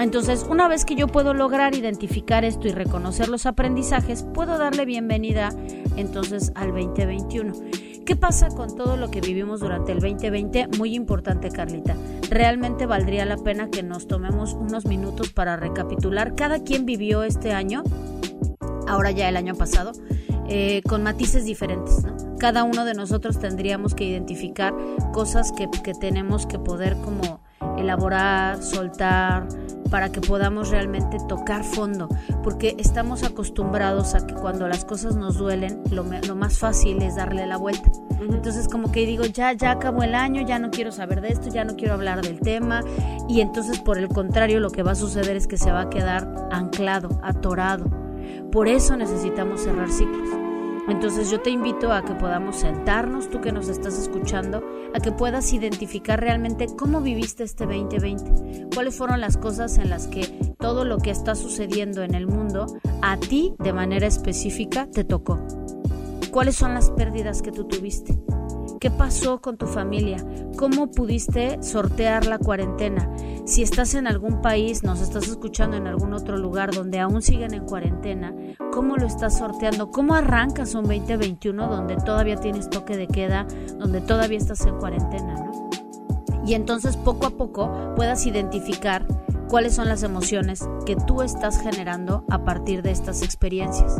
Entonces, 0.00 0.44
una 0.48 0.66
vez 0.66 0.84
que 0.84 0.96
yo 0.96 1.06
puedo 1.06 1.34
lograr 1.34 1.74
identificar 1.74 2.44
esto 2.44 2.66
y 2.66 2.72
reconocer 2.72 3.28
los 3.28 3.46
aprendizajes, 3.46 4.24
puedo 4.34 4.58
darle 4.58 4.84
bienvenida 4.84 5.50
entonces 5.96 6.52
al 6.56 6.72
2021. 6.72 7.52
¿Qué 8.04 8.16
pasa 8.16 8.48
con 8.48 8.76
todo 8.76 8.96
lo 8.96 9.10
que 9.10 9.20
vivimos 9.20 9.60
durante 9.60 9.92
el 9.92 10.00
2020? 10.00 10.68
Muy 10.76 10.94
importante, 10.94 11.50
Carlita. 11.50 11.96
Realmente 12.28 12.86
valdría 12.86 13.24
la 13.24 13.38
pena 13.38 13.70
que 13.70 13.82
nos 13.82 14.06
tomemos 14.06 14.52
unos 14.52 14.84
minutos 14.84 15.30
para 15.30 15.56
recapitular. 15.56 16.34
Cada 16.34 16.62
quien 16.62 16.84
vivió 16.84 17.22
este 17.22 17.52
año, 17.52 17.82
ahora 18.88 19.10
ya 19.12 19.28
el 19.28 19.36
año 19.36 19.54
pasado, 19.54 19.92
eh, 20.48 20.82
con 20.86 21.02
matices 21.02 21.44
diferentes. 21.44 22.04
Cada 22.38 22.64
uno 22.64 22.84
de 22.84 22.92
nosotros 22.92 23.38
tendríamos 23.38 23.94
que 23.94 24.04
identificar 24.04 24.74
cosas 25.12 25.52
que, 25.52 25.70
que 25.82 25.94
tenemos 25.94 26.46
que 26.46 26.58
poder 26.58 26.96
como 26.96 27.40
elaborar, 27.78 28.62
soltar, 28.62 29.48
para 29.94 30.10
que 30.10 30.20
podamos 30.20 30.70
realmente 30.70 31.18
tocar 31.28 31.62
fondo, 31.62 32.08
porque 32.42 32.74
estamos 32.80 33.22
acostumbrados 33.22 34.16
a 34.16 34.26
que 34.26 34.34
cuando 34.34 34.66
las 34.66 34.84
cosas 34.84 35.14
nos 35.14 35.38
duelen, 35.38 35.84
lo, 35.92 36.02
más 36.34 36.58
fácil 36.58 37.00
es 37.00 37.14
darle 37.14 37.46
la 37.46 37.58
vuelta. 37.58 37.92
Entonces 38.20 38.66
como 38.66 38.90
que 38.90 39.06
digo, 39.06 39.24
ya, 39.24 39.52
ya 39.52 39.70
acabó 39.70 40.02
el 40.02 40.16
año, 40.16 40.44
ya 40.44 40.58
no 40.58 40.72
quiero 40.72 40.90
saber 40.90 41.20
de 41.20 41.28
esto, 41.28 41.48
ya 41.48 41.62
no 41.62 41.76
quiero 41.76 41.94
hablar 41.94 42.22
del 42.22 42.40
tema, 42.40 42.82
y 43.28 43.40
entonces 43.40 43.78
por 43.78 43.96
el 43.96 44.08
contrario 44.08 44.58
lo 44.58 44.70
que 44.70 44.82
va 44.82 44.90
a 44.90 44.96
suceder 44.96 45.36
es 45.36 45.46
que 45.46 45.58
se 45.58 45.70
va 45.70 45.82
a 45.82 45.90
quedar 45.90 46.48
anclado, 46.50 47.20
atorado. 47.22 47.84
Por 48.50 48.66
eso 48.66 48.96
necesitamos 48.96 49.60
cerrar 49.60 49.92
ciclos. 49.92 50.43
Entonces 50.88 51.30
yo 51.30 51.40
te 51.40 51.50
invito 51.50 51.92
a 51.92 52.02
que 52.02 52.14
podamos 52.14 52.56
sentarnos, 52.56 53.30
tú 53.30 53.40
que 53.40 53.52
nos 53.52 53.68
estás 53.68 53.98
escuchando, 53.98 54.62
a 54.94 55.00
que 55.00 55.12
puedas 55.12 55.52
identificar 55.52 56.20
realmente 56.20 56.66
cómo 56.76 57.00
viviste 57.00 57.42
este 57.42 57.64
2020, 57.64 58.68
cuáles 58.74 58.96
fueron 58.96 59.20
las 59.20 59.38
cosas 59.38 59.78
en 59.78 59.88
las 59.88 60.06
que 60.06 60.26
todo 60.58 60.84
lo 60.84 60.98
que 60.98 61.10
está 61.10 61.34
sucediendo 61.34 62.02
en 62.02 62.14
el 62.14 62.26
mundo 62.26 62.66
a 63.00 63.16
ti 63.16 63.54
de 63.58 63.72
manera 63.72 64.06
específica 64.06 64.86
te 64.90 65.04
tocó. 65.04 65.40
¿Cuáles 66.30 66.56
son 66.56 66.74
las 66.74 66.90
pérdidas 66.90 67.40
que 67.42 67.52
tú 67.52 67.64
tuviste? 67.64 68.18
¿Qué 68.84 68.90
pasó 68.90 69.40
con 69.40 69.56
tu 69.56 69.66
familia? 69.66 70.22
¿Cómo 70.58 70.90
pudiste 70.90 71.56
sortear 71.62 72.26
la 72.26 72.36
cuarentena? 72.36 73.10
Si 73.46 73.62
estás 73.62 73.94
en 73.94 74.06
algún 74.06 74.42
país, 74.42 74.82
nos 74.82 75.00
estás 75.00 75.26
escuchando 75.26 75.78
en 75.78 75.86
algún 75.86 76.12
otro 76.12 76.36
lugar 76.36 76.74
donde 76.74 76.98
aún 76.98 77.22
siguen 77.22 77.54
en 77.54 77.64
cuarentena, 77.64 78.34
¿cómo 78.74 78.98
lo 78.98 79.06
estás 79.06 79.38
sorteando? 79.38 79.90
¿Cómo 79.90 80.12
arrancas 80.12 80.74
un 80.74 80.82
2021 80.82 81.66
donde 81.66 81.96
todavía 81.96 82.36
tienes 82.36 82.68
toque 82.68 82.94
de 82.94 83.06
queda, 83.06 83.46
donde 83.78 84.02
todavía 84.02 84.36
estás 84.36 84.66
en 84.66 84.76
cuarentena? 84.76 85.50
Y 86.46 86.52
entonces 86.52 86.98
poco 86.98 87.24
a 87.24 87.30
poco 87.30 87.94
puedas 87.96 88.26
identificar 88.26 89.06
cuáles 89.48 89.74
son 89.74 89.88
las 89.88 90.02
emociones 90.02 90.68
que 90.84 90.96
tú 90.96 91.22
estás 91.22 91.58
generando 91.58 92.26
a 92.28 92.44
partir 92.44 92.82
de 92.82 92.90
estas 92.90 93.22
experiencias. 93.22 93.96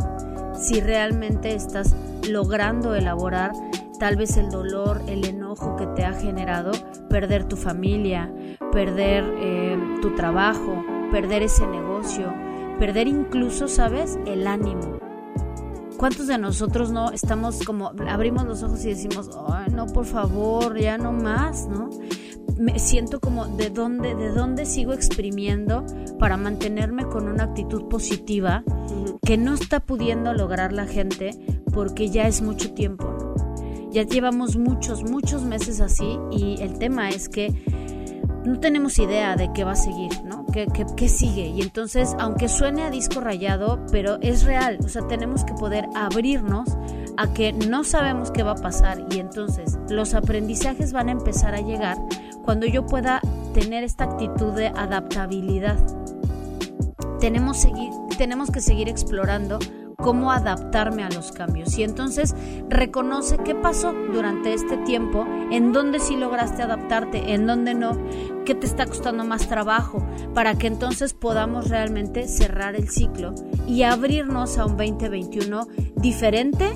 Si 0.59 0.79
realmente 0.79 1.53
estás 1.53 1.95
logrando 2.29 2.95
elaborar 2.95 3.51
tal 3.99 4.15
vez 4.15 4.37
el 4.37 4.49
dolor, 4.49 5.01
el 5.07 5.25
enojo 5.25 5.75
que 5.75 5.87
te 5.87 6.03
ha 6.03 6.13
generado 6.13 6.71
perder 7.09 7.45
tu 7.45 7.55
familia, 7.55 8.33
perder 8.71 9.23
eh, 9.37 9.77
tu 10.01 10.15
trabajo, 10.15 10.83
perder 11.11 11.43
ese 11.43 11.65
negocio, 11.67 12.33
perder 12.79 13.07
incluso, 13.07 13.67
¿sabes?, 13.67 14.19
el 14.25 14.47
ánimo. 14.47 14.99
¿Cuántos 15.97 16.27
de 16.27 16.37
nosotros 16.37 16.91
no 16.91 17.11
estamos 17.11 17.63
como, 17.63 17.93
abrimos 18.09 18.45
los 18.45 18.63
ojos 18.63 18.83
y 18.83 18.89
decimos, 18.89 19.29
ay, 19.47 19.71
no, 19.73 19.87
por 19.87 20.05
favor, 20.05 20.77
ya 20.77 20.97
no 20.97 21.13
más, 21.13 21.67
¿no? 21.67 21.89
Me 22.57 22.79
siento 22.79 23.19
como 23.19 23.45
de 23.45 23.69
dónde, 23.69 24.15
de 24.15 24.29
dónde 24.29 24.65
sigo 24.65 24.93
exprimiendo 24.93 25.85
para 26.19 26.37
mantenerme 26.37 27.05
con 27.05 27.27
una 27.27 27.45
actitud 27.45 27.87
positiva 27.89 28.63
que 29.25 29.37
no 29.37 29.53
está 29.53 29.79
pudiendo 29.79 30.33
lograr 30.33 30.71
la 30.71 30.85
gente 30.85 31.31
porque 31.73 32.09
ya 32.09 32.27
es 32.27 32.41
mucho 32.41 32.73
tiempo. 32.73 33.35
Ya 33.91 34.03
llevamos 34.03 34.57
muchos, 34.57 35.03
muchos 35.03 35.43
meses 35.43 35.81
así 35.81 36.17
y 36.31 36.61
el 36.61 36.77
tema 36.77 37.09
es 37.09 37.29
que 37.29 37.53
no 38.45 38.59
tenemos 38.59 38.99
idea 38.99 39.35
de 39.35 39.51
qué 39.53 39.63
va 39.63 39.71
a 39.71 39.75
seguir, 39.75 40.11
¿no? 40.23 40.45
¿Qué, 40.53 40.67
qué, 40.95 41.09
sigue? 41.09 41.47
Y 41.47 41.61
entonces, 41.61 42.15
aunque 42.19 42.47
suene 42.47 42.83
a 42.83 42.91
disco 42.91 43.19
rayado, 43.19 43.83
pero 43.91 44.19
es 44.21 44.43
real, 44.43 44.77
o 44.85 44.87
sea, 44.87 45.07
tenemos 45.07 45.43
que 45.43 45.53
poder 45.53 45.87
abrirnos 45.95 46.69
a 47.17 47.33
que 47.33 47.53
no 47.53 47.83
sabemos 47.83 48.31
qué 48.31 48.43
va 48.43 48.51
a 48.51 48.55
pasar 48.55 49.05
y 49.11 49.19
entonces 49.19 49.77
los 49.89 50.13
aprendizajes 50.13 50.93
van 50.93 51.09
a 51.09 51.13
empezar 51.13 51.55
a 51.55 51.61
llegar 51.61 51.97
cuando 52.45 52.67
yo 52.67 52.85
pueda 52.85 53.21
tener 53.53 53.83
esta 53.83 54.03
actitud 54.03 54.53
de 54.53 54.67
adaptabilidad. 54.67 55.77
Tenemos, 57.19 57.65
que 58.51 58.61
seguir 58.61 58.87
explorando 58.87 59.57
cómo 59.97 60.31
adaptarme 60.31 61.03
a 61.03 61.09
los 61.09 61.31
cambios. 61.31 61.75
Y 61.77 61.83
entonces 61.83 62.35
reconoce 62.69 63.37
qué 63.39 63.55
pasó 63.55 63.93
durante 64.13 64.53
este 64.53 64.77
tiempo, 64.77 65.25
en 65.51 65.73
dónde 65.73 65.99
sí 65.99 66.15
lograste 66.15 66.61
adaptarte, 66.61 67.33
en 67.33 67.47
dónde 67.47 67.73
no, 67.73 67.97
qué 68.45 68.53
te 68.53 68.67
está 68.67 68.85
costando 68.85 69.25
más 69.25 69.47
trabajo, 69.47 70.05
para 70.35 70.55
que 70.55 70.67
entonces 70.67 71.13
podamos 71.13 71.69
realmente 71.69 72.27
cerrar 72.27 72.75
el 72.75 72.89
ciclo 72.89 73.33
y 73.67 73.83
abrirnos 73.83 74.59
a 74.59 74.65
un 74.65 74.77
2021 74.77 75.67
diferente, 75.95 76.71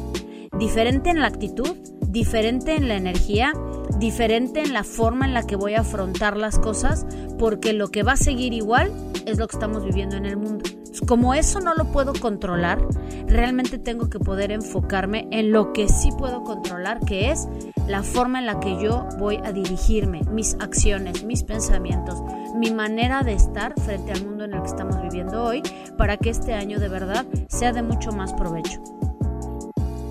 diferente 0.58 1.12
en 1.12 1.22
la 1.22 1.28
actitud, 1.28 1.76
diferente 2.08 2.76
en 2.76 2.88
la 2.88 2.96
energía, 2.96 3.54
diferente 3.98 4.62
en 4.62 4.74
la 4.74 4.84
forma 4.84 5.26
en 5.26 5.34
la 5.34 5.44
que 5.44 5.56
voy 5.56 5.74
a 5.74 5.82
afrontar 5.82 6.38
las 6.38 6.60
cosas, 6.60 7.06
porque 7.38 7.74
lo 7.74 7.90
que 7.90 8.04
va 8.04 8.14
a 8.14 8.18
seguir 8.18 8.54
igual 8.54 8.92
es 9.26 9.38
lo 9.38 9.48
que 9.48 9.56
estamos 9.56 9.84
viviendo 9.84 10.16
en 10.16 10.26
el 10.26 10.38
mundo. 10.38 10.70
Como 11.08 11.34
eso 11.34 11.60
no 11.60 11.74
lo 11.76 11.86
puedo 11.86 12.14
controlar, 12.14 12.86
realmente 13.28 13.78
tengo 13.78 14.10
que 14.10 14.20
poder 14.20 14.52
enfocarme 14.52 15.28
en 15.32 15.52
lo 15.52 15.72
que 15.72 15.88
sí 15.88 16.10
puedo 16.18 16.44
controlar, 16.44 17.00
que 17.02 17.32
es 17.32 17.48
la 17.88 18.04
forma 18.04 18.40
en 18.40 18.46
la 18.46 18.60
que 18.60 18.82
yo 18.82 19.08
voy 19.18 19.40
a 19.44 19.52
dirigirme, 19.52 20.22
mis 20.32 20.56
acciones, 20.60 21.24
mis 21.24 21.44
pensamientos, 21.44 22.22
mi 22.56 22.72
manera 22.72 23.24
de 23.24 23.34
estar 23.34 23.74
frente 23.80 24.12
al 24.12 24.26
mundo 24.26 24.44
en 24.46 24.54
el 24.54 24.62
que 24.62 24.68
estamos 24.68 25.02
viviendo 25.02 25.44
hoy, 25.44 25.62
para 25.98 26.18
que 26.18 26.30
este 26.30 26.54
año 26.54 26.80
de 26.80 26.90
verdad 26.90 27.26
sea 27.48 27.72
de 27.72 27.82
mucho 27.82 28.12
más 28.12 28.34
provecho. 28.34 28.82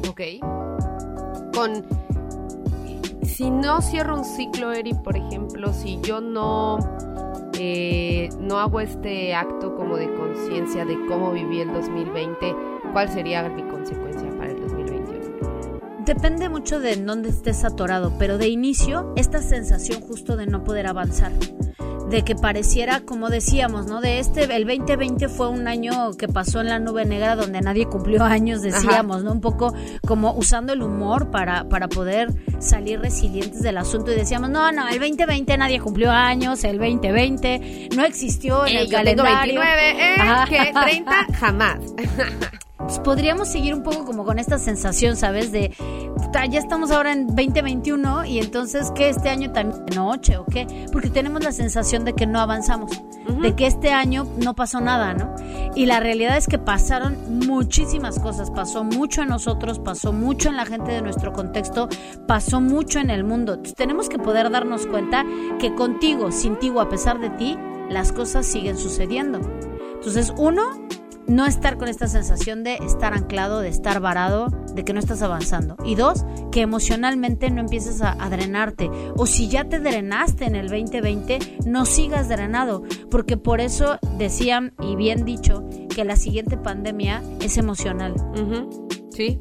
Ok. 0.08 0.20
Con 1.54 1.84
si 3.22 3.50
no 3.50 3.80
cierro 3.80 4.16
un 4.16 4.24
ciclo, 4.24 4.72
Eri, 4.72 4.94
por 4.94 5.16
ejemplo, 5.16 5.72
si 5.72 6.00
yo 6.02 6.20
no 6.20 6.78
eh, 7.58 8.28
no 8.38 8.58
hago 8.58 8.80
este 8.80 9.34
acto 9.34 9.74
como 9.74 9.96
de 9.96 10.12
conciencia 10.14 10.84
de 10.84 10.96
cómo 11.06 11.32
viví 11.32 11.60
el 11.60 11.72
2020, 11.72 12.54
¿cuál 12.92 13.08
sería 13.08 13.48
mi 13.48 13.62
consecuencia 13.64 14.30
para 14.36 14.52
el 14.52 14.60
2021? 14.60 15.80
Depende 16.04 16.48
mucho 16.48 16.80
de 16.80 16.96
dónde 16.96 17.30
estés 17.30 17.64
atorado, 17.64 18.12
pero 18.18 18.38
de 18.38 18.48
inicio, 18.48 19.12
esta 19.16 19.42
sensación 19.42 20.00
justo 20.00 20.36
de 20.36 20.46
no 20.46 20.64
poder 20.64 20.86
avanzar 20.86 21.32
de 22.10 22.22
que 22.22 22.34
pareciera, 22.34 23.00
como 23.00 23.28
decíamos, 23.28 23.86
¿no? 23.86 24.00
De 24.00 24.18
este, 24.18 24.44
el 24.44 24.66
2020 24.66 25.28
fue 25.28 25.48
un 25.48 25.68
año 25.68 26.12
que 26.16 26.28
pasó 26.28 26.60
en 26.60 26.68
la 26.68 26.78
nube 26.78 27.04
negra 27.04 27.36
donde 27.36 27.60
nadie 27.60 27.86
cumplió 27.86 28.24
años, 28.24 28.62
decíamos, 28.62 29.24
¿no? 29.24 29.32
Un 29.32 29.40
poco 29.40 29.74
como 30.06 30.32
usando 30.32 30.72
el 30.72 30.82
humor 30.82 31.30
para, 31.30 31.68
para 31.68 31.88
poder 31.88 32.30
salir 32.60 33.00
resilientes 33.00 33.62
del 33.62 33.78
asunto 33.78 34.12
y 34.12 34.16
decíamos, 34.16 34.50
no, 34.50 34.72
no, 34.72 34.88
el 34.88 34.98
2020 34.98 35.56
nadie 35.58 35.80
cumplió 35.80 36.10
años, 36.10 36.64
el 36.64 36.78
2020 36.78 37.90
no 37.94 38.04
existió 38.04 38.66
en 38.66 38.76
el 38.76 38.88
calendario. 38.88 39.60
29, 39.60 39.90
¿eh? 39.90 40.14
Que 40.48 40.72
30 40.72 41.26
jamás. 41.34 41.78
Pues 42.88 43.00
podríamos 43.00 43.48
seguir 43.48 43.74
un 43.74 43.82
poco 43.82 44.06
como 44.06 44.24
con 44.24 44.38
esta 44.38 44.58
sensación, 44.58 45.14
¿sabes? 45.14 45.52
De, 45.52 45.74
ya 46.50 46.58
estamos 46.58 46.90
ahora 46.90 47.12
en 47.12 47.26
2021 47.26 48.24
y 48.24 48.38
entonces, 48.38 48.90
¿qué 48.94 49.10
este 49.10 49.28
año 49.28 49.52
también 49.52 49.84
noche 49.94 50.38
o 50.38 50.46
qué? 50.46 50.66
Porque 50.90 51.10
tenemos 51.10 51.44
la 51.44 51.52
sensación 51.52 52.06
de 52.06 52.14
que 52.14 52.26
no 52.26 52.40
avanzamos, 52.40 52.90
de 53.42 53.54
que 53.54 53.66
este 53.66 53.90
año 53.90 54.26
no 54.42 54.54
pasó 54.54 54.80
nada, 54.80 55.12
¿no? 55.12 55.34
Y 55.74 55.84
la 55.84 56.00
realidad 56.00 56.38
es 56.38 56.46
que 56.46 56.58
pasaron 56.58 57.18
muchísimas 57.46 58.18
cosas, 58.18 58.50
pasó 58.50 58.84
mucho 58.84 59.20
en 59.20 59.28
nosotros, 59.28 59.78
pasó 59.80 60.14
mucho 60.14 60.48
en 60.48 60.56
la 60.56 60.64
gente 60.64 60.90
de 60.90 61.02
nuestro 61.02 61.34
contexto, 61.34 61.90
pasó 62.26 62.62
mucho 62.62 63.00
en 63.00 63.10
el 63.10 63.22
mundo. 63.22 63.52
Entonces, 63.52 63.74
tenemos 63.74 64.08
que 64.08 64.18
poder 64.18 64.50
darnos 64.50 64.86
cuenta 64.86 65.26
que 65.58 65.74
contigo, 65.74 66.32
sin 66.32 66.58
ti 66.58 66.70
o 66.70 66.80
a 66.80 66.88
pesar 66.88 67.20
de 67.20 67.28
ti, 67.28 67.58
las 67.90 68.12
cosas 68.12 68.46
siguen 68.46 68.78
sucediendo. 68.78 69.40
Entonces, 69.92 70.32
uno, 70.38 70.62
no 71.28 71.46
estar 71.46 71.76
con 71.76 71.88
esta 71.88 72.08
sensación 72.08 72.64
de 72.64 72.76
estar 72.76 73.14
anclado, 73.14 73.60
de 73.60 73.68
estar 73.68 74.00
varado, 74.00 74.48
de 74.74 74.84
que 74.84 74.92
no 74.92 74.98
estás 74.98 75.22
avanzando. 75.22 75.76
Y 75.84 75.94
dos, 75.94 76.24
que 76.50 76.62
emocionalmente 76.62 77.50
no 77.50 77.60
empieces 77.60 78.00
a, 78.02 78.14
drenarte. 78.28 78.90
O 79.16 79.26
si 79.26 79.48
ya 79.48 79.68
te 79.68 79.78
drenaste 79.78 80.46
en 80.46 80.56
el 80.56 80.68
2020, 80.68 81.38
no 81.66 81.84
sigas 81.84 82.28
drenado. 82.28 82.82
Porque 83.10 83.36
por 83.36 83.60
eso 83.60 83.98
decían, 84.16 84.74
y 84.80 84.96
bien 84.96 85.24
dicho, 85.24 85.64
que 85.94 86.04
la 86.04 86.16
siguiente 86.16 86.56
pandemia 86.56 87.22
es 87.40 87.58
emocional. 87.58 88.14
Sí 89.10 89.40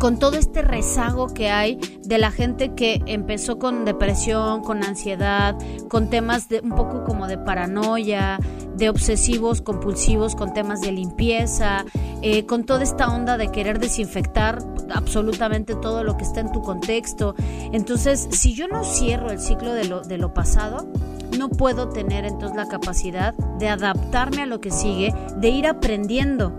con 0.00 0.18
todo 0.18 0.36
este 0.36 0.62
rezago 0.62 1.28
que 1.28 1.50
hay 1.50 1.78
de 2.02 2.16
la 2.16 2.30
gente 2.30 2.74
que 2.74 3.02
empezó 3.04 3.58
con 3.58 3.84
depresión, 3.84 4.62
con 4.62 4.82
ansiedad, 4.82 5.54
con 5.88 6.08
temas 6.08 6.48
de 6.48 6.60
un 6.60 6.70
poco 6.70 7.04
como 7.04 7.26
de 7.26 7.36
paranoia, 7.36 8.38
de 8.74 8.88
obsesivos 8.88 9.60
compulsivos, 9.60 10.34
con 10.34 10.54
temas 10.54 10.80
de 10.80 10.92
limpieza, 10.92 11.84
eh, 12.22 12.46
con 12.46 12.64
toda 12.64 12.82
esta 12.82 13.14
onda 13.14 13.36
de 13.36 13.52
querer 13.52 13.78
desinfectar 13.78 14.64
absolutamente 14.90 15.74
todo 15.74 16.02
lo 16.02 16.16
que 16.16 16.24
está 16.24 16.40
en 16.40 16.50
tu 16.50 16.62
contexto. 16.62 17.34
Entonces, 17.72 18.26
si 18.32 18.54
yo 18.54 18.68
no 18.68 18.84
cierro 18.84 19.30
el 19.30 19.38
ciclo 19.38 19.74
de 19.74 19.84
lo, 19.84 20.00
de 20.00 20.16
lo 20.16 20.32
pasado, 20.32 20.90
no 21.38 21.50
puedo 21.50 21.90
tener 21.90 22.24
entonces 22.24 22.56
la 22.56 22.68
capacidad 22.68 23.34
de 23.58 23.68
adaptarme 23.68 24.42
a 24.42 24.46
lo 24.46 24.62
que 24.62 24.70
sigue, 24.70 25.14
de 25.36 25.50
ir 25.50 25.66
aprendiendo 25.66 26.56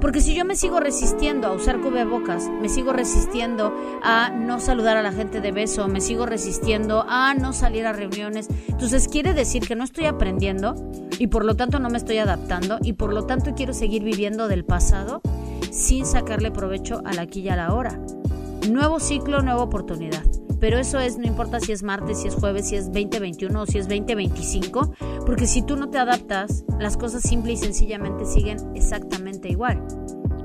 porque 0.00 0.20
si 0.20 0.34
yo 0.34 0.44
me 0.44 0.56
sigo 0.56 0.80
resistiendo 0.80 1.48
a 1.48 1.52
usar 1.52 1.80
cubrebocas, 1.80 2.48
me 2.48 2.68
sigo 2.68 2.92
resistiendo 2.92 3.72
a 4.02 4.30
no 4.30 4.60
saludar 4.60 4.96
a 4.96 5.02
la 5.02 5.12
gente 5.12 5.40
de 5.40 5.52
beso, 5.52 5.88
me 5.88 6.00
sigo 6.00 6.26
resistiendo 6.26 7.04
a 7.08 7.34
no 7.34 7.52
salir 7.52 7.86
a 7.86 7.92
reuniones, 7.92 8.48
entonces 8.68 9.08
quiere 9.08 9.34
decir 9.34 9.66
que 9.66 9.76
no 9.76 9.84
estoy 9.84 10.06
aprendiendo 10.06 10.74
y 11.18 11.28
por 11.28 11.44
lo 11.44 11.54
tanto 11.56 11.78
no 11.78 11.88
me 11.88 11.98
estoy 11.98 12.18
adaptando 12.18 12.78
y 12.82 12.94
por 12.94 13.12
lo 13.12 13.24
tanto 13.24 13.54
quiero 13.54 13.72
seguir 13.72 14.02
viviendo 14.02 14.48
del 14.48 14.64
pasado 14.64 15.20
sin 15.70 16.06
sacarle 16.06 16.50
provecho 16.50 17.00
a 17.04 17.14
la 17.14 17.26
y 17.32 17.48
a 17.48 17.56
la 17.56 17.72
hora. 17.72 17.98
Nuevo 18.68 19.00
ciclo, 19.00 19.42
nueva 19.42 19.62
oportunidad 19.62 20.22
pero 20.62 20.78
eso 20.78 21.00
es, 21.00 21.18
no 21.18 21.26
importa 21.26 21.58
si 21.58 21.72
es 21.72 21.82
martes, 21.82 22.20
si 22.20 22.28
es 22.28 22.36
jueves, 22.36 22.68
si 22.68 22.76
es 22.76 22.84
2021 22.86 23.62
o 23.62 23.66
si 23.66 23.78
es 23.78 23.88
2025, 23.88 24.94
porque 25.26 25.48
si 25.48 25.62
tú 25.62 25.74
no 25.74 25.90
te 25.90 25.98
adaptas, 25.98 26.64
las 26.78 26.96
cosas 26.96 27.22
simple 27.22 27.54
y 27.54 27.56
sencillamente 27.56 28.24
siguen 28.26 28.58
exactamente 28.72 29.48
igual. 29.48 29.84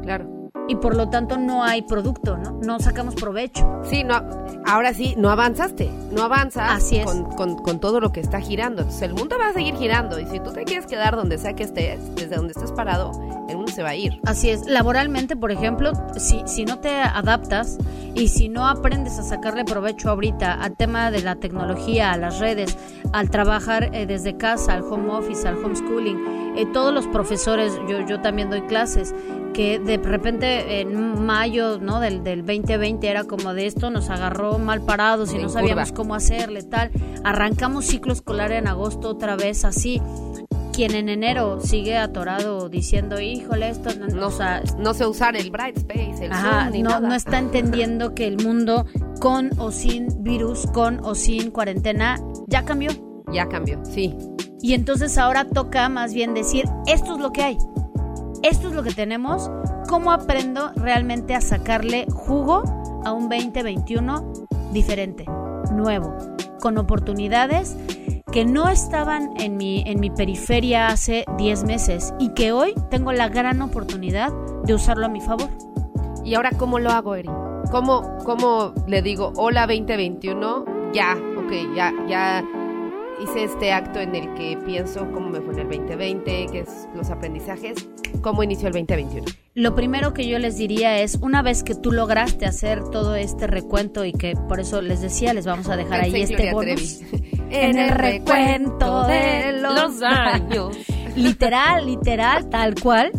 Claro 0.01 0.36
y 0.67 0.75
por 0.75 0.95
lo 0.95 1.09
tanto 1.09 1.37
no 1.37 1.63
hay 1.63 1.81
producto, 1.81 2.37
¿no? 2.37 2.59
No 2.63 2.79
sacamos 2.79 3.15
provecho. 3.15 3.81
Sí, 3.89 4.03
no, 4.03 4.21
ahora 4.65 4.93
sí, 4.93 5.15
no 5.17 5.29
avanzaste, 5.29 5.89
no 6.11 6.23
avanzas 6.23 6.71
Así 6.71 6.97
es. 6.97 7.05
Con, 7.05 7.55
con, 7.55 7.79
todo 7.79 7.99
lo 7.99 8.11
que 8.11 8.19
está 8.19 8.41
girando. 8.41 8.81
Entonces 8.81 9.03
el 9.03 9.13
mundo 9.13 9.37
va 9.39 9.49
a 9.49 9.53
seguir 9.53 9.75
girando 9.75 10.19
y 10.19 10.25
si 10.25 10.39
tú 10.39 10.51
te 10.51 10.63
quieres 10.63 10.85
quedar 10.85 11.15
donde 11.15 11.37
sea 11.37 11.53
que 11.53 11.63
estés, 11.63 11.99
desde 12.15 12.35
donde 12.35 12.53
estés 12.53 12.71
parado, 12.71 13.11
el 13.47 13.55
mundo 13.55 13.71
se 13.71 13.83
va 13.83 13.89
a 13.89 13.95
ir. 13.95 14.19
Así 14.25 14.49
es, 14.49 14.65
laboralmente, 14.65 15.35
por 15.35 15.51
ejemplo, 15.51 15.91
si, 16.17 16.41
si 16.45 16.65
no 16.65 16.79
te 16.79 16.89
adaptas 16.89 17.77
y 18.13 18.29
si 18.29 18.49
no 18.49 18.67
aprendes 18.67 19.19
a 19.19 19.23
sacarle 19.23 19.63
provecho 19.63 20.09
ahorita 20.09 20.53
al 20.53 20.75
tema 20.75 21.11
de 21.11 21.21
la 21.21 21.35
tecnología, 21.35 22.11
a 22.11 22.17
las 22.17 22.39
redes, 22.39 22.77
al 23.13 23.29
trabajar 23.29 23.95
eh, 23.95 24.05
desde 24.05 24.37
casa, 24.37 24.73
al 24.73 24.81
home 24.81 25.11
office, 25.11 25.47
al 25.47 25.63
homeschooling, 25.63 26.55
eh, 26.57 26.65
todos 26.73 26.93
los 26.93 27.07
profesores, 27.07 27.73
yo, 27.87 28.05
yo 28.07 28.19
también 28.19 28.49
doy 28.49 28.61
clases, 28.61 29.13
que 29.57 29.79
de 29.79 29.97
repente 29.97 30.81
en 30.81 31.25
mayo 31.25 31.79
¿no? 31.79 31.99
del, 31.99 32.23
del 32.23 32.45
2020 32.45 33.09
era 33.09 33.23
como 33.23 33.55
de 33.55 33.65
esto, 33.65 33.89
nos 33.89 34.11
agarró 34.11 34.59
mal 34.59 34.85
parados 34.85 35.33
y 35.33 35.39
no 35.39 35.49
sabíamos 35.49 35.91
cómo 35.93 36.13
hacerle, 36.13 36.61
tal. 36.61 36.91
Arrancamos 37.23 37.85
ciclo 37.85 38.13
escolar 38.13 38.51
en 38.51 38.67
agosto 38.67 39.09
otra 39.09 39.35
vez 39.35 39.65
así. 39.65 39.99
quien 40.73 40.93
en 40.93 41.09
enero 41.09 41.59
sigue 41.59 41.97
atorado 41.97 42.69
diciendo, 42.69 43.19
híjole, 43.19 43.69
esto 43.69 43.89
no, 43.99 44.05
No, 44.07 44.29
no 44.77 44.93
sé 44.93 45.07
usar 45.07 45.35
el 45.35 45.49
Bright 45.49 45.75
Space, 45.79 46.25
el 46.25 46.31
Ajá, 46.31 46.65
Zoom, 46.65 46.73
ni 46.73 46.83
no, 46.83 46.89
nada. 46.91 47.07
no 47.07 47.15
está 47.15 47.39
entendiendo 47.39 48.13
que 48.13 48.27
el 48.27 48.37
mundo 48.37 48.85
con 49.19 49.49
o 49.57 49.71
sin 49.71 50.23
virus, 50.23 50.67
con 50.67 50.99
o 51.03 51.15
sin 51.15 51.49
cuarentena, 51.49 52.19
ya 52.45 52.63
cambió. 52.63 52.91
Ya 53.33 53.49
cambió, 53.49 53.83
sí. 53.83 54.15
Y 54.61 54.73
entonces 54.73 55.17
ahora 55.17 55.45
toca 55.45 55.89
más 55.89 56.13
bien 56.13 56.35
decir, 56.35 56.65
esto 56.85 57.15
es 57.15 57.19
lo 57.19 57.31
que 57.31 57.41
hay, 57.41 57.57
esto 58.43 58.69
es 58.69 58.73
lo 58.73 58.83
que 58.83 58.93
tenemos, 58.93 59.49
¿cómo 59.89 60.11
aprendo 60.11 60.71
realmente 60.75 61.35
a 61.35 61.41
sacarle 61.41 62.05
jugo 62.11 62.63
a 63.05 63.11
un 63.13 63.29
2021 63.29 64.33
diferente, 64.71 65.25
nuevo, 65.71 66.15
con 66.59 66.77
oportunidades 66.77 67.75
que 68.31 68.45
no 68.45 68.69
estaban 68.69 69.29
en 69.39 69.57
mi, 69.57 69.83
en 69.87 69.99
mi 69.99 70.09
periferia 70.09 70.87
hace 70.87 71.25
10 71.37 71.63
meses 71.63 72.13
y 72.19 72.33
que 72.33 72.51
hoy 72.51 72.73
tengo 72.89 73.11
la 73.13 73.29
gran 73.29 73.61
oportunidad 73.61 74.31
de 74.63 74.73
usarlo 74.73 75.05
a 75.05 75.09
mi 75.09 75.21
favor? 75.21 75.49
¿Y 76.23 76.35
ahora 76.35 76.51
cómo 76.51 76.79
lo 76.79 76.91
hago, 76.91 77.15
Eri? 77.15 77.29
¿Cómo, 77.71 78.17
cómo 78.23 78.73
le 78.85 79.01
digo, 79.01 79.33
hola 79.37 79.67
2021? 79.67 80.91
Ya, 80.93 81.17
ok, 81.37 81.75
ya, 81.75 81.93
ya 82.07 82.43
hice 83.21 83.43
este 83.43 83.71
acto 83.71 83.99
en 83.99 84.15
el 84.15 84.33
que 84.35 84.57
pienso 84.65 85.09
cómo 85.11 85.29
me 85.29 85.41
fue 85.41 85.53
en 85.53 85.59
el 85.61 85.67
2020, 85.67 86.47
qué 86.51 86.59
es 86.59 86.87
los 86.95 87.09
aprendizajes, 87.09 87.87
cómo 88.21 88.43
inició 88.43 88.67
el 88.67 88.73
2021. 88.73 89.25
Lo 89.55 89.73
primero 89.73 90.13
que 90.13 90.27
yo 90.27 90.37
les 90.39 90.57
diría 90.57 90.99
es, 90.99 91.15
una 91.15 91.41
vez 91.41 91.63
que 91.63 91.73
tú 91.73 91.91
lograste 91.91 92.45
hacer 92.45 92.83
todo 92.89 93.15
este 93.15 93.47
recuento 93.47 94.05
y 94.05 94.13
que 94.13 94.35
por 94.47 94.59
eso 94.59 94.81
les 94.81 95.01
decía, 95.01 95.33
les 95.33 95.45
vamos 95.45 95.67
a 95.69 95.75
dejar 95.75 96.01
ahí 96.01 96.21
este 96.21 96.53
bonus. 96.53 97.01
En 97.49 97.77
el 97.79 97.91
recuento 97.91 99.07
de 99.07 99.53
los 99.61 100.01
años. 100.01 100.77
literal, 101.15 101.85
literal, 101.85 102.49
tal 102.49 102.75
cual. 102.75 103.13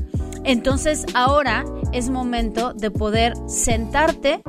Entonces 0.44 1.06
ahora 1.14 1.64
es 1.92 2.10
momento 2.10 2.74
de 2.74 2.90
poder 2.90 3.32
sentarte 3.46 4.42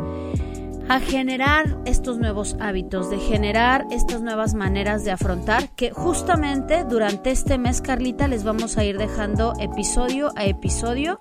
a 0.89 0.99
generar 0.99 1.77
estos 1.85 2.17
nuevos 2.17 2.57
hábitos, 2.59 3.11
de 3.11 3.19
generar 3.19 3.85
estas 3.91 4.21
nuevas 4.21 4.55
maneras 4.55 5.05
de 5.05 5.11
afrontar, 5.11 5.69
que 5.69 5.91
justamente 5.91 6.83
durante 6.83 7.29
este 7.29 7.59
mes, 7.59 7.79
Carlita, 7.79 8.27
les 8.27 8.43
vamos 8.43 8.75
a 8.77 8.83
ir 8.83 8.97
dejando 8.97 9.53
episodio 9.59 10.31
a 10.35 10.45
episodio 10.45 11.19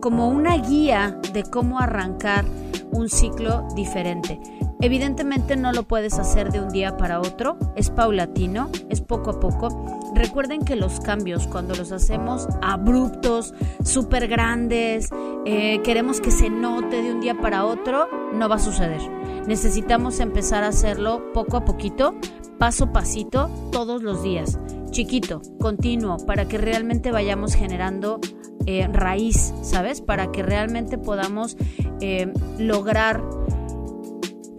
como 0.00 0.28
una 0.28 0.56
guía 0.56 1.18
de 1.34 1.42
cómo 1.42 1.80
arrancar 1.80 2.46
un 2.92 3.10
ciclo 3.10 3.68
diferente. 3.76 4.40
Evidentemente 4.80 5.56
no 5.56 5.72
lo 5.72 5.82
puedes 5.82 6.18
hacer 6.18 6.50
de 6.50 6.60
un 6.60 6.70
día 6.70 6.96
para 6.96 7.20
otro, 7.20 7.58
es 7.76 7.90
paulatino, 7.90 8.70
es 8.88 9.02
poco 9.02 9.30
a 9.30 9.40
poco. 9.40 9.68
Recuerden 10.14 10.64
que 10.64 10.76
los 10.76 11.00
cambios, 11.00 11.48
cuando 11.48 11.74
los 11.74 11.90
hacemos 11.90 12.46
abruptos, 12.62 13.52
súper 13.84 14.28
grandes, 14.28 15.10
eh, 15.44 15.80
queremos 15.82 16.20
que 16.20 16.30
se 16.30 16.50
note 16.50 17.02
de 17.02 17.12
un 17.12 17.20
día 17.20 17.34
para 17.40 17.64
otro, 17.64 18.08
no 18.32 18.48
va 18.48 18.56
a 18.56 18.60
suceder. 18.60 19.00
Necesitamos 19.48 20.20
empezar 20.20 20.62
a 20.62 20.68
hacerlo 20.68 21.32
poco 21.32 21.56
a 21.56 21.64
poquito, 21.64 22.14
paso 22.58 22.84
a 22.84 22.92
pasito, 22.92 23.50
todos 23.72 24.02
los 24.02 24.22
días. 24.22 24.58
Chiquito, 24.90 25.42
continuo, 25.58 26.18
para 26.24 26.46
que 26.46 26.58
realmente 26.58 27.10
vayamos 27.10 27.54
generando 27.54 28.20
eh, 28.66 28.88
raíz, 28.92 29.52
¿sabes? 29.62 30.00
Para 30.00 30.30
que 30.30 30.44
realmente 30.44 30.96
podamos 30.96 31.56
eh, 32.00 32.32
lograr 32.58 33.20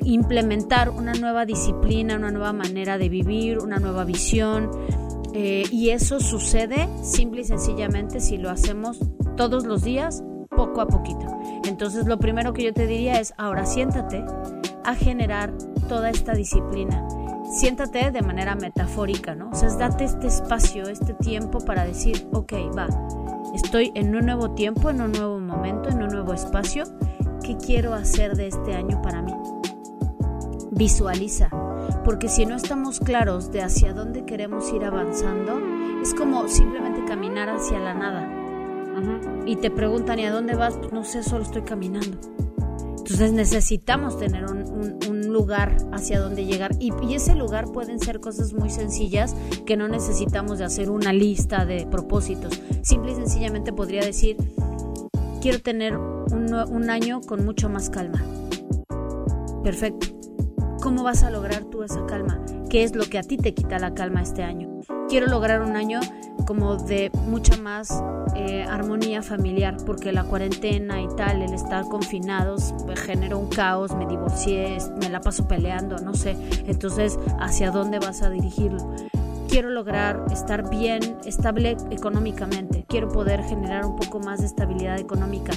implementar 0.05 0.91
una 0.91 1.13
nueva 1.13 1.45
disciplina, 1.45 2.15
una 2.15 2.31
nueva 2.31 2.53
manera 2.53 2.97
de 2.97 3.09
vivir, 3.09 3.59
una 3.59 3.79
nueva 3.79 4.03
visión. 4.05 4.69
Eh, 5.37 5.63
y 5.69 5.89
eso 5.89 6.21
sucede 6.21 6.87
simple 7.03 7.41
y 7.41 7.43
sencillamente 7.43 8.21
si 8.21 8.37
lo 8.37 8.49
hacemos 8.49 8.99
todos 9.35 9.65
los 9.65 9.83
días, 9.83 10.23
poco 10.49 10.79
a 10.79 10.87
poquito. 10.87 11.27
Entonces 11.65 12.05
lo 12.05 12.17
primero 12.19 12.53
que 12.53 12.63
yo 12.63 12.73
te 12.73 12.87
diría 12.87 13.19
es, 13.19 13.33
ahora 13.37 13.65
siéntate 13.65 14.23
a 14.85 14.95
generar 14.95 15.51
toda 15.89 16.09
esta 16.09 16.31
disciplina. 16.33 17.05
Siéntate 17.51 18.11
de 18.11 18.21
manera 18.21 18.55
metafórica, 18.55 19.35
¿no? 19.35 19.49
O 19.49 19.55
sea, 19.55 19.67
date 19.75 20.05
este 20.05 20.27
espacio, 20.27 20.87
este 20.87 21.13
tiempo 21.15 21.59
para 21.59 21.83
decir, 21.83 22.29
ok, 22.31 22.53
va, 22.77 22.87
estoy 23.53 23.91
en 23.93 24.15
un 24.15 24.25
nuevo 24.25 24.51
tiempo, 24.51 24.89
en 24.89 25.01
un 25.01 25.11
nuevo 25.11 25.37
momento, 25.37 25.89
en 25.89 26.01
un 26.01 26.09
nuevo 26.09 26.33
espacio. 26.33 26.85
¿Qué 27.43 27.57
quiero 27.57 27.93
hacer 27.93 28.37
de 28.37 28.47
este 28.47 28.73
año 28.73 29.01
para 29.01 29.21
mí? 29.21 29.33
Visualiza, 30.71 31.49
porque 32.03 32.27
si 32.27 32.45
no 32.45 32.55
estamos 32.55 32.99
claros 32.99 33.51
de 33.51 33.61
hacia 33.61 33.93
dónde 33.93 34.25
queremos 34.25 34.71
ir 34.73 34.83
avanzando, 34.85 35.59
es 36.01 36.13
como 36.13 36.47
simplemente 36.47 37.03
caminar 37.05 37.49
hacia 37.49 37.79
la 37.79 37.93
nada. 37.93 38.29
Y 39.45 39.57
te 39.57 39.69
preguntan, 39.71 40.19
¿y 40.19 40.25
a 40.25 40.31
dónde 40.31 40.55
vas? 40.55 40.77
Pues 40.77 40.91
no 40.93 41.03
sé, 41.03 41.21
solo 41.23 41.43
estoy 41.43 41.63
caminando. 41.63 42.17
Entonces 42.97 43.33
necesitamos 43.33 44.17
tener 44.17 44.45
un, 44.45 44.63
un- 44.69 44.99
un 45.09 45.27
lugar 45.33 45.75
hacia 45.91 46.19
donde 46.19 46.45
llegar 46.45 46.71
y, 46.79 46.91
y 47.07 47.13
ese 47.15 47.35
lugar 47.35 47.65
pueden 47.71 47.99
ser 47.99 48.19
cosas 48.19 48.53
muy 48.53 48.69
sencillas 48.69 49.35
que 49.65 49.75
no 49.77 49.87
necesitamos 49.87 50.57
de 50.59 50.65
hacer 50.65 50.89
una 50.89 51.11
lista 51.13 51.65
de 51.65 51.85
propósitos. 51.85 52.59
Simple 52.83 53.11
y 53.11 53.15
sencillamente 53.15 53.73
podría 53.73 54.01
decir, 54.01 54.37
quiero 55.41 55.59
tener 55.59 55.97
un, 55.97 56.53
un 56.53 56.89
año 56.89 57.19
con 57.21 57.45
mucho 57.45 57.69
más 57.69 57.89
calma. 57.91 58.23
Perfecto. 59.63 60.14
¿Cómo 60.85 61.01
vas 61.01 61.23
a 61.23 61.31
lograr 61.31 61.63
tú 61.63 61.81
esa 61.81 62.05
calma? 62.05 62.39
¿Qué 62.69 62.83
es 62.83 62.95
lo 62.95 63.05
que 63.05 63.17
a 63.17 63.23
ti 63.23 63.37
te 63.37 63.55
quita 63.55 63.79
la 63.79 63.95
calma 63.95 64.21
este 64.21 64.43
año? 64.43 64.81
Quiero 65.09 65.25
lograr 65.25 65.63
un 65.63 65.75
año 65.75 65.99
como 66.45 66.75
de 66.75 67.09
mucha 67.25 67.57
más 67.57 68.03
eh, 68.35 68.61
armonía 68.61 69.23
familiar, 69.23 69.77
porque 69.83 70.11
la 70.11 70.25
cuarentena 70.25 71.01
y 71.01 71.07
tal, 71.17 71.41
el 71.41 71.55
estar 71.55 71.85
confinados, 71.85 72.71
me 72.85 72.95
generó 72.95 73.39
un 73.39 73.49
caos, 73.49 73.95
me 73.95 74.05
divorcié, 74.05 74.77
me 75.01 75.09
la 75.09 75.21
paso 75.21 75.47
peleando, 75.47 75.97
no 75.97 76.13
sé. 76.13 76.37
Entonces, 76.67 77.17
¿hacia 77.39 77.71
dónde 77.71 77.97
vas 77.97 78.21
a 78.21 78.29
dirigirlo? 78.29 78.95
Quiero 79.49 79.71
lograr 79.71 80.23
estar 80.31 80.69
bien, 80.69 81.17
estable 81.25 81.77
económicamente. 81.89 82.85
Quiero 82.87 83.09
poder 83.09 83.41
generar 83.41 83.87
un 83.87 83.95
poco 83.95 84.19
más 84.19 84.41
de 84.41 84.45
estabilidad 84.45 84.99
económica. 84.99 85.53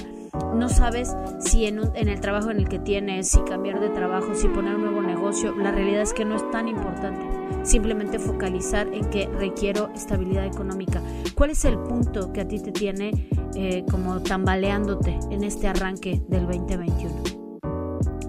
No 0.55 0.69
sabes 0.69 1.15
si 1.39 1.65
en, 1.65 1.79
el 1.95 2.19
trabajo 2.19 2.51
en 2.51 2.57
el 2.57 2.69
que 2.69 2.79
tienes, 2.79 3.29
si 3.29 3.39
cambiar 3.41 3.79
de 3.79 3.89
trabajo, 3.89 4.35
si 4.35 4.47
poner 4.47 4.75
un 4.75 4.81
nuevo 4.83 5.01
negocio. 5.01 5.55
La 5.55 5.71
realidad 5.71 6.01
es 6.01 6.13
que 6.13 6.25
no 6.25 6.35
es 6.35 6.51
tan 6.51 6.67
importante. 6.67 7.25
Simplemente 7.63 8.19
focalizar 8.19 8.87
en 8.93 9.09
que 9.09 9.27
requiero 9.27 9.89
estabilidad 9.93 10.45
económica. 10.45 11.01
¿Cuál 11.35 11.51
es 11.51 11.65
el 11.65 11.77
punto 11.77 12.31
que 12.31 12.41
a 12.41 12.47
ti 12.47 12.59
te 12.59 12.71
tiene 12.71 13.29
eh, 13.55 13.83
como 13.89 14.21
tambaleándote 14.21 15.19
en 15.29 15.43
este 15.43 15.67
arranque 15.67 16.21
del 16.27 16.45
2021? 16.47 17.23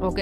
Ok. 0.00 0.20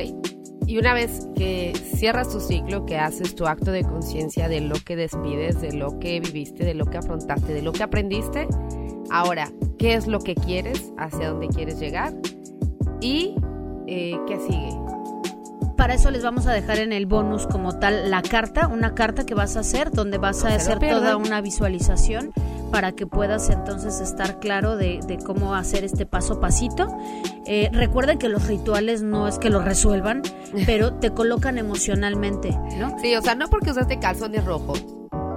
Y 0.67 0.77
una 0.77 0.93
vez 0.93 1.27
que 1.35 1.73
cierras 1.97 2.29
tu 2.29 2.41
ciclo, 2.41 2.85
que 2.85 2.99
haces 2.99 3.35
tu 3.35 3.47
acto 3.47 3.73
de 3.73 3.85
conciencia 3.85 4.49
de 4.49 4.61
lo 4.61 4.75
que 4.85 4.97
despides, 4.97 5.63
de 5.63 5.73
lo 5.73 5.99
que 5.99 6.21
viviste, 6.21 6.63
de 6.63 6.75
lo 6.75 6.85
que 6.85 6.99
afrontaste, 6.99 7.55
de 7.55 7.63
lo 7.63 7.73
que 7.73 7.83
aprendiste, 7.83 8.47
ahora, 9.11 9.51
¿qué 9.79 9.95
es 9.95 10.07
lo 10.07 10.21
que 10.21 10.35
quieres? 10.35 10.93
¿Hacia 10.97 11.31
dónde 11.31 11.49
quieres 11.49 11.79
llegar? 11.79 12.15
¿Y 13.01 13.35
eh, 13.87 14.19
qué 14.27 14.39
sigue? 14.41 14.71
Para 15.77 15.95
eso 15.95 16.11
les 16.11 16.25
vamos 16.25 16.47
a 16.47 16.53
dejar 16.53 16.79
en 16.79 16.93
el 16.93 17.07
bonus 17.07 17.47
como 17.47 17.79
tal 17.79 18.11
la 18.11 18.23
carta, 18.23 18.67
una 18.67 18.95
carta 18.95 19.25
que 19.25 19.35
vas 19.35 19.57
a 19.57 19.61
hacer 19.61 19.93
donde 19.93 20.19
vas 20.19 20.43
No 20.43 20.49
a 20.49 20.51
lo 20.51 20.57
hacer 20.57 20.79
toda 20.81 21.17
una 21.17 21.41
visualización 21.41 22.33
para 22.73 22.93
que 22.93 23.07
puedas 23.07 23.49
entonces 23.51 24.01
estar 24.01 24.41
claro 24.41 24.77
de, 24.77 25.01
de 25.07 25.19
cómo 25.19 25.55
hacer 25.55 25.85
este 25.85 26.05
paso 26.05 26.35
a 26.35 26.41
pasito. 26.41 26.89
Eh, 27.47 27.71
recuerden 27.73 28.19
que 28.19 28.29
los 28.29 28.47
rituales 28.47 29.03
no 29.03 29.29
es 29.29 29.39
que 29.39 29.51
los 29.51 29.65
resuelvan, 29.65 30.23
pero 30.67 30.95
te 30.95 31.11
colocan 31.11 31.59
emocionalmente, 31.59 32.51
¿no? 32.79 32.99
Sí, 33.01 33.15
o 33.15 33.23
sea, 33.23 33.35
no 33.35 33.49
porque 33.49 33.71
usaste 33.71 33.99
calzones 33.99 34.45
rojos, 34.45 34.85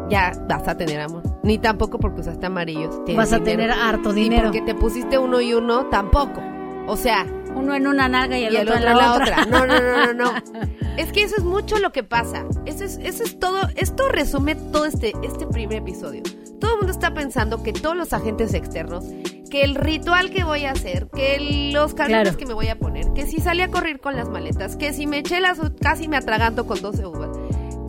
ya 0.09 0.33
vas 0.47 0.67
a 0.67 0.75
tener 0.75 0.99
amor. 1.01 1.30
Ni 1.43 1.57
tampoco 1.57 1.97
porque 1.99 2.21
usaste 2.21 2.45
amarillos. 2.45 2.99
Vas 3.15 3.33
a 3.33 3.39
dinero. 3.39 3.43
tener 3.43 3.71
harto 3.71 4.13
Ni 4.13 4.23
dinero. 4.23 4.43
porque 4.43 4.61
te 4.61 4.75
pusiste 4.75 5.17
uno 5.17 5.41
y 5.41 5.53
uno, 5.53 5.87
tampoco. 5.87 6.41
O 6.87 6.97
sea, 6.97 7.25
Uno 7.55 7.75
en 7.75 7.85
una 7.85 8.07
nalga 8.07 8.37
y 8.39 8.45
el, 8.45 8.53
y 8.53 8.57
el 8.57 8.69
otro, 8.69 8.79
otro 8.79 8.89
en 8.91 8.97
la, 8.97 9.13
otra. 9.13 9.45
No, 9.45 9.65
no, 9.67 9.79
no, 9.81 10.05
no, 10.07 10.13
no. 10.13 10.31
Es 10.97 11.11
que 11.11 11.23
eso 11.23 11.35
es 11.37 11.43
mucho 11.43 11.79
lo 11.79 11.91
que 11.91 12.03
pasa. 12.03 12.45
Eso 12.65 12.83
es, 12.83 12.97
eso 13.01 13.23
es 13.23 13.39
todo. 13.39 13.59
Esto 13.75 14.07
resume 14.09 14.55
todo 14.55 14.85
este, 14.85 15.13
este 15.23 15.47
primer 15.47 15.79
episodio. 15.79 16.21
Todo 16.59 16.71
el 16.73 16.77
mundo 16.77 16.91
está 16.91 17.13
pensando 17.13 17.63
que 17.63 17.71
todos 17.73 17.95
los 17.95 18.13
agentes 18.13 18.53
externos, 18.53 19.05
que 19.49 19.63
el 19.63 19.75
ritual 19.75 20.29
que 20.31 20.43
voy 20.43 20.65
a 20.65 20.71
hacer, 20.71 21.07
que 21.13 21.71
los 21.73 21.93
calzones 21.93 22.21
Claro. 22.23 22.37
que 22.37 22.45
me 22.45 22.53
voy 22.53 22.67
a 22.67 22.77
poner, 22.77 23.11
que 23.13 23.25
si 23.25 23.39
salí 23.39 23.61
a 23.61 23.69
correr 23.71 23.99
con 23.99 24.15
las 24.15 24.29
maletas, 24.29 24.75
que 24.75 24.93
si 24.93 25.07
me 25.07 25.19
eché 25.19 25.39
las 25.41 25.59
casi 25.81 26.07
me 26.07 26.17
atraganto 26.17 26.65
con 26.67 26.81
12 26.81 27.05
uvas. 27.05 27.29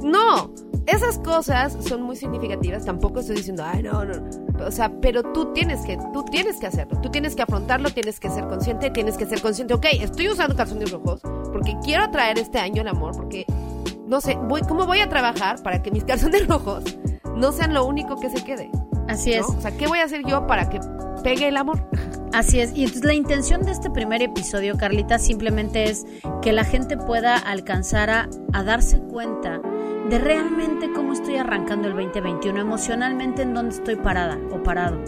No, 0.02 0.52
esas 0.86 1.18
cosas 1.18 1.76
son 1.80 2.02
muy 2.02 2.16
significativas. 2.16 2.84
Tampoco 2.84 3.20
estoy 3.20 3.36
diciendo, 3.36 3.64
ay, 3.64 3.82
no, 3.82 4.04
no. 4.04 4.14
O 4.66 4.70
sea, 4.70 4.90
pero 5.00 5.22
tú 5.22 5.52
tienes 5.52 5.84
que, 5.86 5.98
tú 6.12 6.24
tienes 6.24 6.58
que 6.58 6.66
hacerlo. 6.66 7.00
Tú 7.00 7.10
tienes 7.10 7.34
que 7.34 7.42
afrontarlo, 7.42 7.90
tienes 7.90 8.18
que 8.20 8.30
ser 8.30 8.46
consciente, 8.46 8.90
tienes 8.90 9.16
que 9.16 9.26
ser 9.26 9.40
consciente. 9.40 9.74
Ok, 9.74 9.86
estoy 9.92 10.28
usando 10.28 10.56
calzones 10.56 10.90
rojos 10.90 11.20
porque 11.52 11.76
quiero 11.84 12.04
atraer 12.04 12.38
este 12.38 12.58
año 12.58 12.82
el 12.82 12.88
amor, 12.88 13.14
porque 13.16 13.46
no 14.06 14.20
sé, 14.20 14.36
voy, 14.48 14.62
¿cómo 14.62 14.86
voy 14.86 15.00
a 15.00 15.08
trabajar 15.08 15.62
para 15.62 15.82
que 15.82 15.90
mis 15.90 16.04
calzones 16.06 16.46
rojos 16.46 16.84
no 17.36 17.52
sean 17.52 17.74
lo 17.74 17.84
único 17.84 18.18
que 18.18 18.30
se 18.30 18.42
quede? 18.44 18.70
Así 19.08 19.32
es. 19.32 19.46
O 19.46 19.60
sea, 19.60 19.76
¿qué 19.76 19.86
voy 19.86 19.98
a 19.98 20.04
hacer 20.04 20.22
yo 20.26 20.46
para 20.46 20.68
que 20.68 20.80
pegue 21.22 21.48
el 21.48 21.56
amor? 21.56 21.88
Así 22.32 22.60
es. 22.60 22.72
Y 22.74 22.84
entonces 22.84 23.04
la 23.04 23.14
intención 23.14 23.62
de 23.62 23.72
este 23.72 23.90
primer 23.90 24.22
episodio, 24.22 24.76
Carlita, 24.78 25.18
simplemente 25.18 25.84
es 25.84 26.06
que 26.40 26.52
la 26.52 26.64
gente 26.64 26.96
pueda 26.96 27.36
alcanzar 27.36 28.10
a, 28.10 28.28
a 28.52 28.62
darse 28.62 29.00
cuenta 29.00 29.60
de 30.12 30.18
realmente 30.18 30.92
cómo 30.92 31.14
estoy 31.14 31.36
arrancando 31.36 31.88
el 31.88 31.94
2021, 31.94 32.60
emocionalmente 32.60 33.40
en 33.40 33.54
dónde 33.54 33.74
estoy 33.74 33.96
parada 33.96 34.38
o 34.50 34.62
parado. 34.62 35.02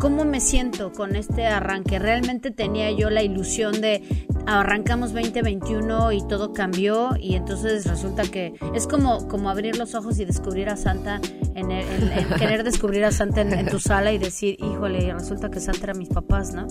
¿Cómo 0.00 0.24
me 0.24 0.40
siento 0.40 0.90
con 0.90 1.14
este 1.14 1.46
arranque? 1.46 2.00
¿Realmente 2.00 2.50
tenía 2.50 2.90
yo 2.90 3.10
la 3.10 3.22
ilusión 3.22 3.80
de 3.80 4.02
arrancamos 4.46 5.12
2021 5.12 6.10
y 6.10 6.26
todo 6.26 6.52
cambió 6.52 7.10
y 7.16 7.36
entonces 7.36 7.86
resulta 7.86 8.24
que 8.24 8.54
es 8.74 8.88
como, 8.88 9.28
como 9.28 9.50
abrir 9.50 9.78
los 9.78 9.94
ojos 9.94 10.18
y 10.18 10.24
descubrir 10.24 10.68
a 10.68 10.76
Santa, 10.76 11.20
en, 11.54 11.68
querer 12.38 12.64
descubrir 12.64 13.04
a 13.04 13.12
Santa 13.12 13.42
en, 13.42 13.68
tu 13.68 13.78
sala 13.78 14.10
y 14.10 14.18
decir, 14.18 14.56
híjole, 14.58 15.14
resulta 15.14 15.48
que 15.48 15.60
Santa 15.60 15.84
era 15.84 15.94
mis 15.94 16.08
papás, 16.08 16.54
¿no? 16.54 16.66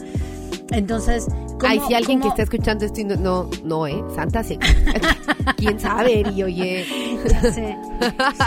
Entonces, 0.72 1.28
Ay, 1.68 1.82
si 1.88 1.94
alguien 1.94 2.22
que 2.22 2.28
está 2.28 2.44
escuchando 2.44 2.86
esto 2.86 3.02
no, 3.04 3.16
no, 3.16 3.50
no, 3.64 3.88
¿eh? 3.88 4.04
Santa 4.16 4.44
sí. 4.44 4.58
¿Quién 5.58 5.80
sabe? 5.80 6.24
Y 6.34 6.44
oye. 6.44 6.86
Ya 7.28 7.42
sé. 7.42 7.78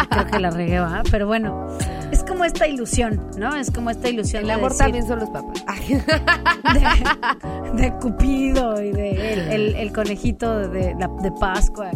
creo 0.09 0.27
que 0.27 0.39
la 0.39 0.51
regué, 0.51 0.79
¿va? 0.79 1.03
Pero 1.11 1.27
bueno, 1.27 1.67
es 2.11 2.23
como 2.25 2.45
esta 2.45 2.67
ilusión, 2.67 3.31
¿no? 3.37 3.55
Es 3.55 3.71
como 3.71 3.91
esta 3.91 4.09
ilusión. 4.09 4.45
El 4.45 4.51
amor 4.51 4.77
también 4.77 5.07
son 5.07 5.21
los 5.21 5.31
papás. 5.31 5.63
De, 7.75 7.93
Cupido 8.01 8.83
y 8.83 8.93
de 8.93 9.55
el, 9.81 9.93
conejito 9.93 10.69
de, 10.69 10.95
de 10.95 11.33
Pascua. 11.41 11.91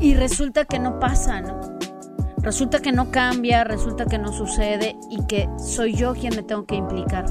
Y 0.00 0.14
resulta 0.14 0.64
que 0.64 0.78
no 0.78 0.98
pasa, 0.98 1.40
¿no? 1.40 1.78
Resulta 2.42 2.80
que 2.80 2.92
no 2.92 3.10
cambia, 3.10 3.64
resulta 3.64 4.06
que 4.06 4.18
no 4.18 4.32
sucede 4.32 4.96
y 5.10 5.24
que 5.26 5.48
soy 5.58 5.94
yo 5.94 6.14
quien 6.14 6.36
me 6.36 6.42
tengo 6.42 6.66
que 6.66 6.76
implicar. 6.76 7.26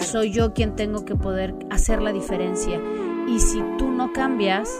Soy 0.00 0.32
yo 0.32 0.54
quien 0.54 0.76
tengo 0.76 1.04
que 1.04 1.14
poder 1.14 1.54
hacer 1.70 2.02
la 2.02 2.12
diferencia. 2.12 2.80
Y 3.28 3.40
si 3.40 3.62
tú 3.78 3.90
no 3.90 4.12
cambias, 4.12 4.70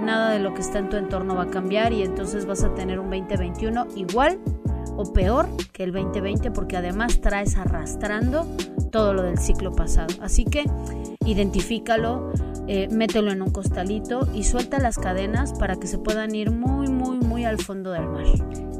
nada 0.00 0.30
de 0.30 0.38
lo 0.38 0.54
que 0.54 0.60
está 0.60 0.78
en 0.78 0.88
tu 0.88 0.96
entorno 0.96 1.34
va 1.34 1.44
a 1.44 1.50
cambiar 1.50 1.92
y 1.92 2.02
entonces 2.02 2.46
vas 2.46 2.62
a 2.62 2.74
tener 2.74 2.98
un 3.00 3.10
2021 3.10 3.88
igual 3.96 4.38
o 4.96 5.12
peor 5.12 5.48
que 5.72 5.84
el 5.84 5.92
2020 5.92 6.50
porque 6.50 6.76
además 6.76 7.20
traes 7.20 7.56
arrastrando 7.56 8.46
todo 8.90 9.14
lo 9.14 9.22
del 9.22 9.38
ciclo 9.38 9.72
pasado. 9.72 10.14
Así 10.20 10.44
que 10.44 10.64
identifícalo, 11.24 12.32
eh, 12.66 12.88
mételo 12.90 13.32
en 13.32 13.42
un 13.42 13.50
costalito 13.50 14.28
y 14.34 14.44
suelta 14.44 14.78
las 14.78 14.98
cadenas 14.98 15.52
para 15.52 15.76
que 15.76 15.86
se 15.86 15.98
puedan 15.98 16.34
ir 16.34 16.50
muy, 16.50 16.88
muy, 16.88 17.18
muy 17.18 17.44
al 17.44 17.58
fondo 17.58 17.92
del 17.92 18.08
mar. 18.08 18.26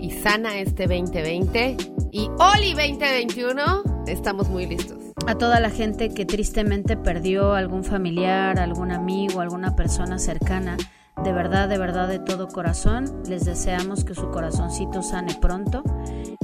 Y 0.00 0.10
sana 0.10 0.58
este 0.58 0.86
2020 0.86 1.76
y 2.12 2.28
Oli 2.38 2.72
2021, 2.74 3.82
estamos 4.06 4.48
muy 4.48 4.66
listos. 4.66 5.07
A 5.26 5.34
toda 5.34 5.60
la 5.60 5.70
gente 5.70 6.08
que 6.10 6.24
tristemente 6.24 6.96
perdió 6.96 7.54
algún 7.54 7.84
familiar, 7.84 8.58
algún 8.58 8.92
amigo, 8.92 9.40
alguna 9.40 9.76
persona 9.76 10.18
cercana, 10.18 10.76
de 11.22 11.32
verdad, 11.32 11.68
de 11.68 11.78
verdad, 11.78 12.08
de 12.08 12.18
todo 12.18 12.48
corazón, 12.48 13.22
les 13.28 13.44
deseamos 13.44 14.04
que 14.04 14.14
su 14.14 14.30
corazoncito 14.30 15.02
sane 15.02 15.34
pronto, 15.40 15.82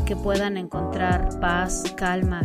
que 0.04 0.16
puedan 0.16 0.56
encontrar 0.56 1.40
paz, 1.40 1.84
calma 1.96 2.42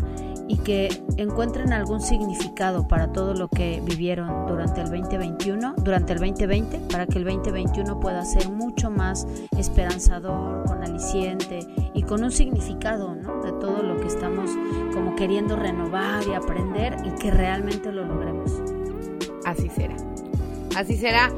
y 0.49 0.57
que 0.57 0.89
encuentren 1.17 1.71
algún 1.71 2.01
significado 2.01 2.87
para 2.87 3.13
todo 3.13 3.35
lo 3.35 3.47
que 3.49 3.81
vivieron 3.85 4.47
durante 4.47 4.81
el 4.81 4.89
2021, 4.89 5.75
durante 5.77 6.13
el 6.13 6.19
2020, 6.19 6.79
para 6.91 7.05
que 7.05 7.19
el 7.19 7.25
2021 7.25 7.99
pueda 7.99 8.25
ser 8.25 8.49
mucho 8.49 8.89
más 8.89 9.27
esperanzador, 9.57 10.65
con 10.65 10.83
aliciente 10.83 11.59
y 11.93 12.01
con 12.01 12.23
un 12.23 12.31
significado. 12.31 13.15
De 13.43 13.51
todo 13.59 13.83
lo 13.83 14.01
que 14.01 14.07
estamos 14.07 14.49
como 14.93 15.15
queriendo 15.15 15.55
renovar 15.55 16.23
y 16.27 16.33
aprender 16.33 16.97
y 17.05 17.11
que 17.19 17.29
realmente 17.29 17.91
lo 17.91 18.05
logremos. 18.05 18.51
Así 19.45 19.69
será. 19.69 19.95
Así 20.75 20.97
será. 20.97 21.31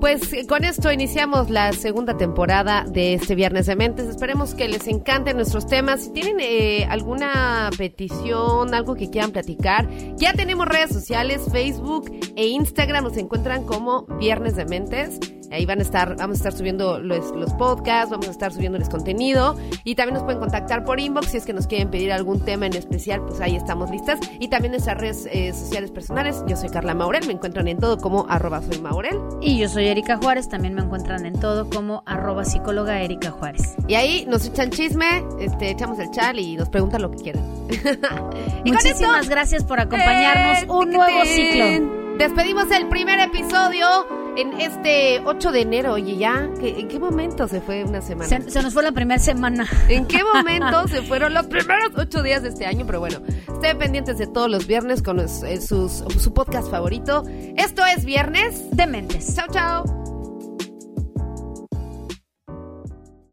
Pues 0.00 0.32
eh, 0.32 0.46
con 0.46 0.64
esto 0.64 0.90
iniciamos 0.90 1.50
la 1.50 1.72
segunda 1.74 2.16
temporada 2.16 2.84
de 2.88 3.12
este 3.12 3.34
Viernes 3.34 3.66
de 3.66 3.76
Mentes. 3.76 4.06
Esperemos 4.06 4.54
que 4.54 4.66
les 4.66 4.86
encanten 4.86 5.36
nuestros 5.36 5.66
temas. 5.66 6.04
Si 6.04 6.12
tienen 6.12 6.38
eh, 6.40 6.86
alguna 6.88 7.68
petición, 7.76 8.72
algo 8.72 8.94
que 8.94 9.10
quieran 9.10 9.30
platicar, 9.30 9.86
ya 10.16 10.32
tenemos 10.32 10.66
redes 10.66 10.90
sociales, 10.90 11.42
Facebook 11.52 12.10
e 12.34 12.46
Instagram. 12.46 13.04
Nos 13.04 13.18
encuentran 13.18 13.64
como 13.64 14.06
Viernes 14.18 14.56
de 14.56 14.64
Mentes. 14.64 15.20
Ahí 15.50 15.66
van 15.66 15.80
a 15.80 15.82
estar, 15.82 16.16
vamos 16.16 16.36
a 16.36 16.38
estar 16.38 16.52
subiendo 16.52 16.98
los, 17.00 17.34
los 17.34 17.52
podcasts, 17.54 18.10
vamos 18.10 18.28
a 18.28 18.30
estar 18.30 18.52
subiéndoles 18.52 18.88
contenido 18.88 19.56
y 19.84 19.94
también 19.94 20.14
nos 20.14 20.22
pueden 20.22 20.40
contactar 20.40 20.84
por 20.84 21.00
inbox 21.00 21.28
si 21.28 21.36
es 21.38 21.44
que 21.44 21.52
nos 21.52 21.66
quieren 21.66 21.90
pedir 21.90 22.12
algún 22.12 22.40
tema 22.44 22.66
en 22.66 22.74
especial, 22.74 23.22
pues 23.24 23.40
ahí 23.40 23.56
estamos 23.56 23.90
listas. 23.90 24.18
Y 24.38 24.48
también 24.48 24.72
nuestras 24.72 24.98
redes 24.98 25.28
eh, 25.30 25.52
sociales 25.52 25.90
personales. 25.90 26.42
Yo 26.46 26.56
soy 26.56 26.68
Carla 26.68 26.94
Maurel, 26.94 27.26
me 27.26 27.32
encuentran 27.32 27.68
en 27.68 27.78
todo 27.78 27.98
como 27.98 28.26
arroba 28.28 28.62
soy 28.62 28.78
Maurel. 28.78 29.18
Y 29.40 29.58
yo 29.58 29.68
soy 29.68 29.86
Erika 29.86 30.16
Juárez, 30.16 30.48
también 30.48 30.74
me 30.74 30.82
encuentran 30.82 31.26
en 31.26 31.38
todo 31.38 31.68
como 31.68 32.02
arroba 32.06 32.44
psicóloga 32.44 33.00
Erika 33.00 33.30
Juárez. 33.30 33.74
Y 33.88 33.94
ahí 33.94 34.26
nos 34.28 34.46
echan 34.46 34.70
chisme, 34.70 35.24
este, 35.40 35.70
echamos 35.70 35.98
el 35.98 36.10
chal 36.10 36.38
y 36.38 36.56
nos 36.56 36.68
preguntan 36.68 37.02
lo 37.02 37.10
que 37.10 37.18
quieran. 37.18 37.44
y 38.64 38.72
Muchísimas 38.72 39.28
gracias 39.28 39.64
por 39.64 39.80
acompañarnos. 39.80 40.62
Eh, 40.62 40.66
un 40.68 40.90
nuevo 40.90 41.24
ciclo. 41.24 42.16
Despedimos 42.18 42.70
el 42.70 42.86
primer 42.88 43.18
episodio 43.20 44.19
en 44.36 44.60
este 44.60 45.20
8 45.24 45.52
de 45.52 45.60
enero. 45.60 45.94
Oye, 45.94 46.16
ya, 46.16 46.48
¿en 46.60 46.88
qué 46.88 46.98
momento 46.98 47.48
se 47.48 47.60
fue 47.60 47.84
una 47.84 48.00
semana? 48.00 48.28
Se, 48.28 48.62
nos 48.62 48.72
fue 48.72 48.82
la 48.82 48.92
primera 48.92 49.20
semana. 49.20 49.66
¿En 49.88 50.06
qué 50.06 50.22
momento 50.34 50.88
se 50.88 51.02
fueron 51.02 51.34
los 51.34 51.46
primeros 51.46 51.92
8 51.96 52.22
días 52.22 52.42
de 52.42 52.48
este 52.50 52.66
año? 52.66 52.84
Pero 52.86 53.00
bueno, 53.00 53.20
estén 53.52 53.78
pendientes 53.78 54.18
de 54.18 54.26
todos 54.26 54.50
los 54.50 54.66
viernes 54.66 55.02
con 55.02 55.20
eh, 55.20 55.60
su 55.60 56.32
podcast 56.34 56.70
favorito. 56.70 57.24
Esto 57.56 57.82
es 57.86 58.04
Viernes 58.04 58.70
de 58.70 58.86
Mentes. 58.86 59.34
Chao, 59.34 59.46
chao. 59.52 60.09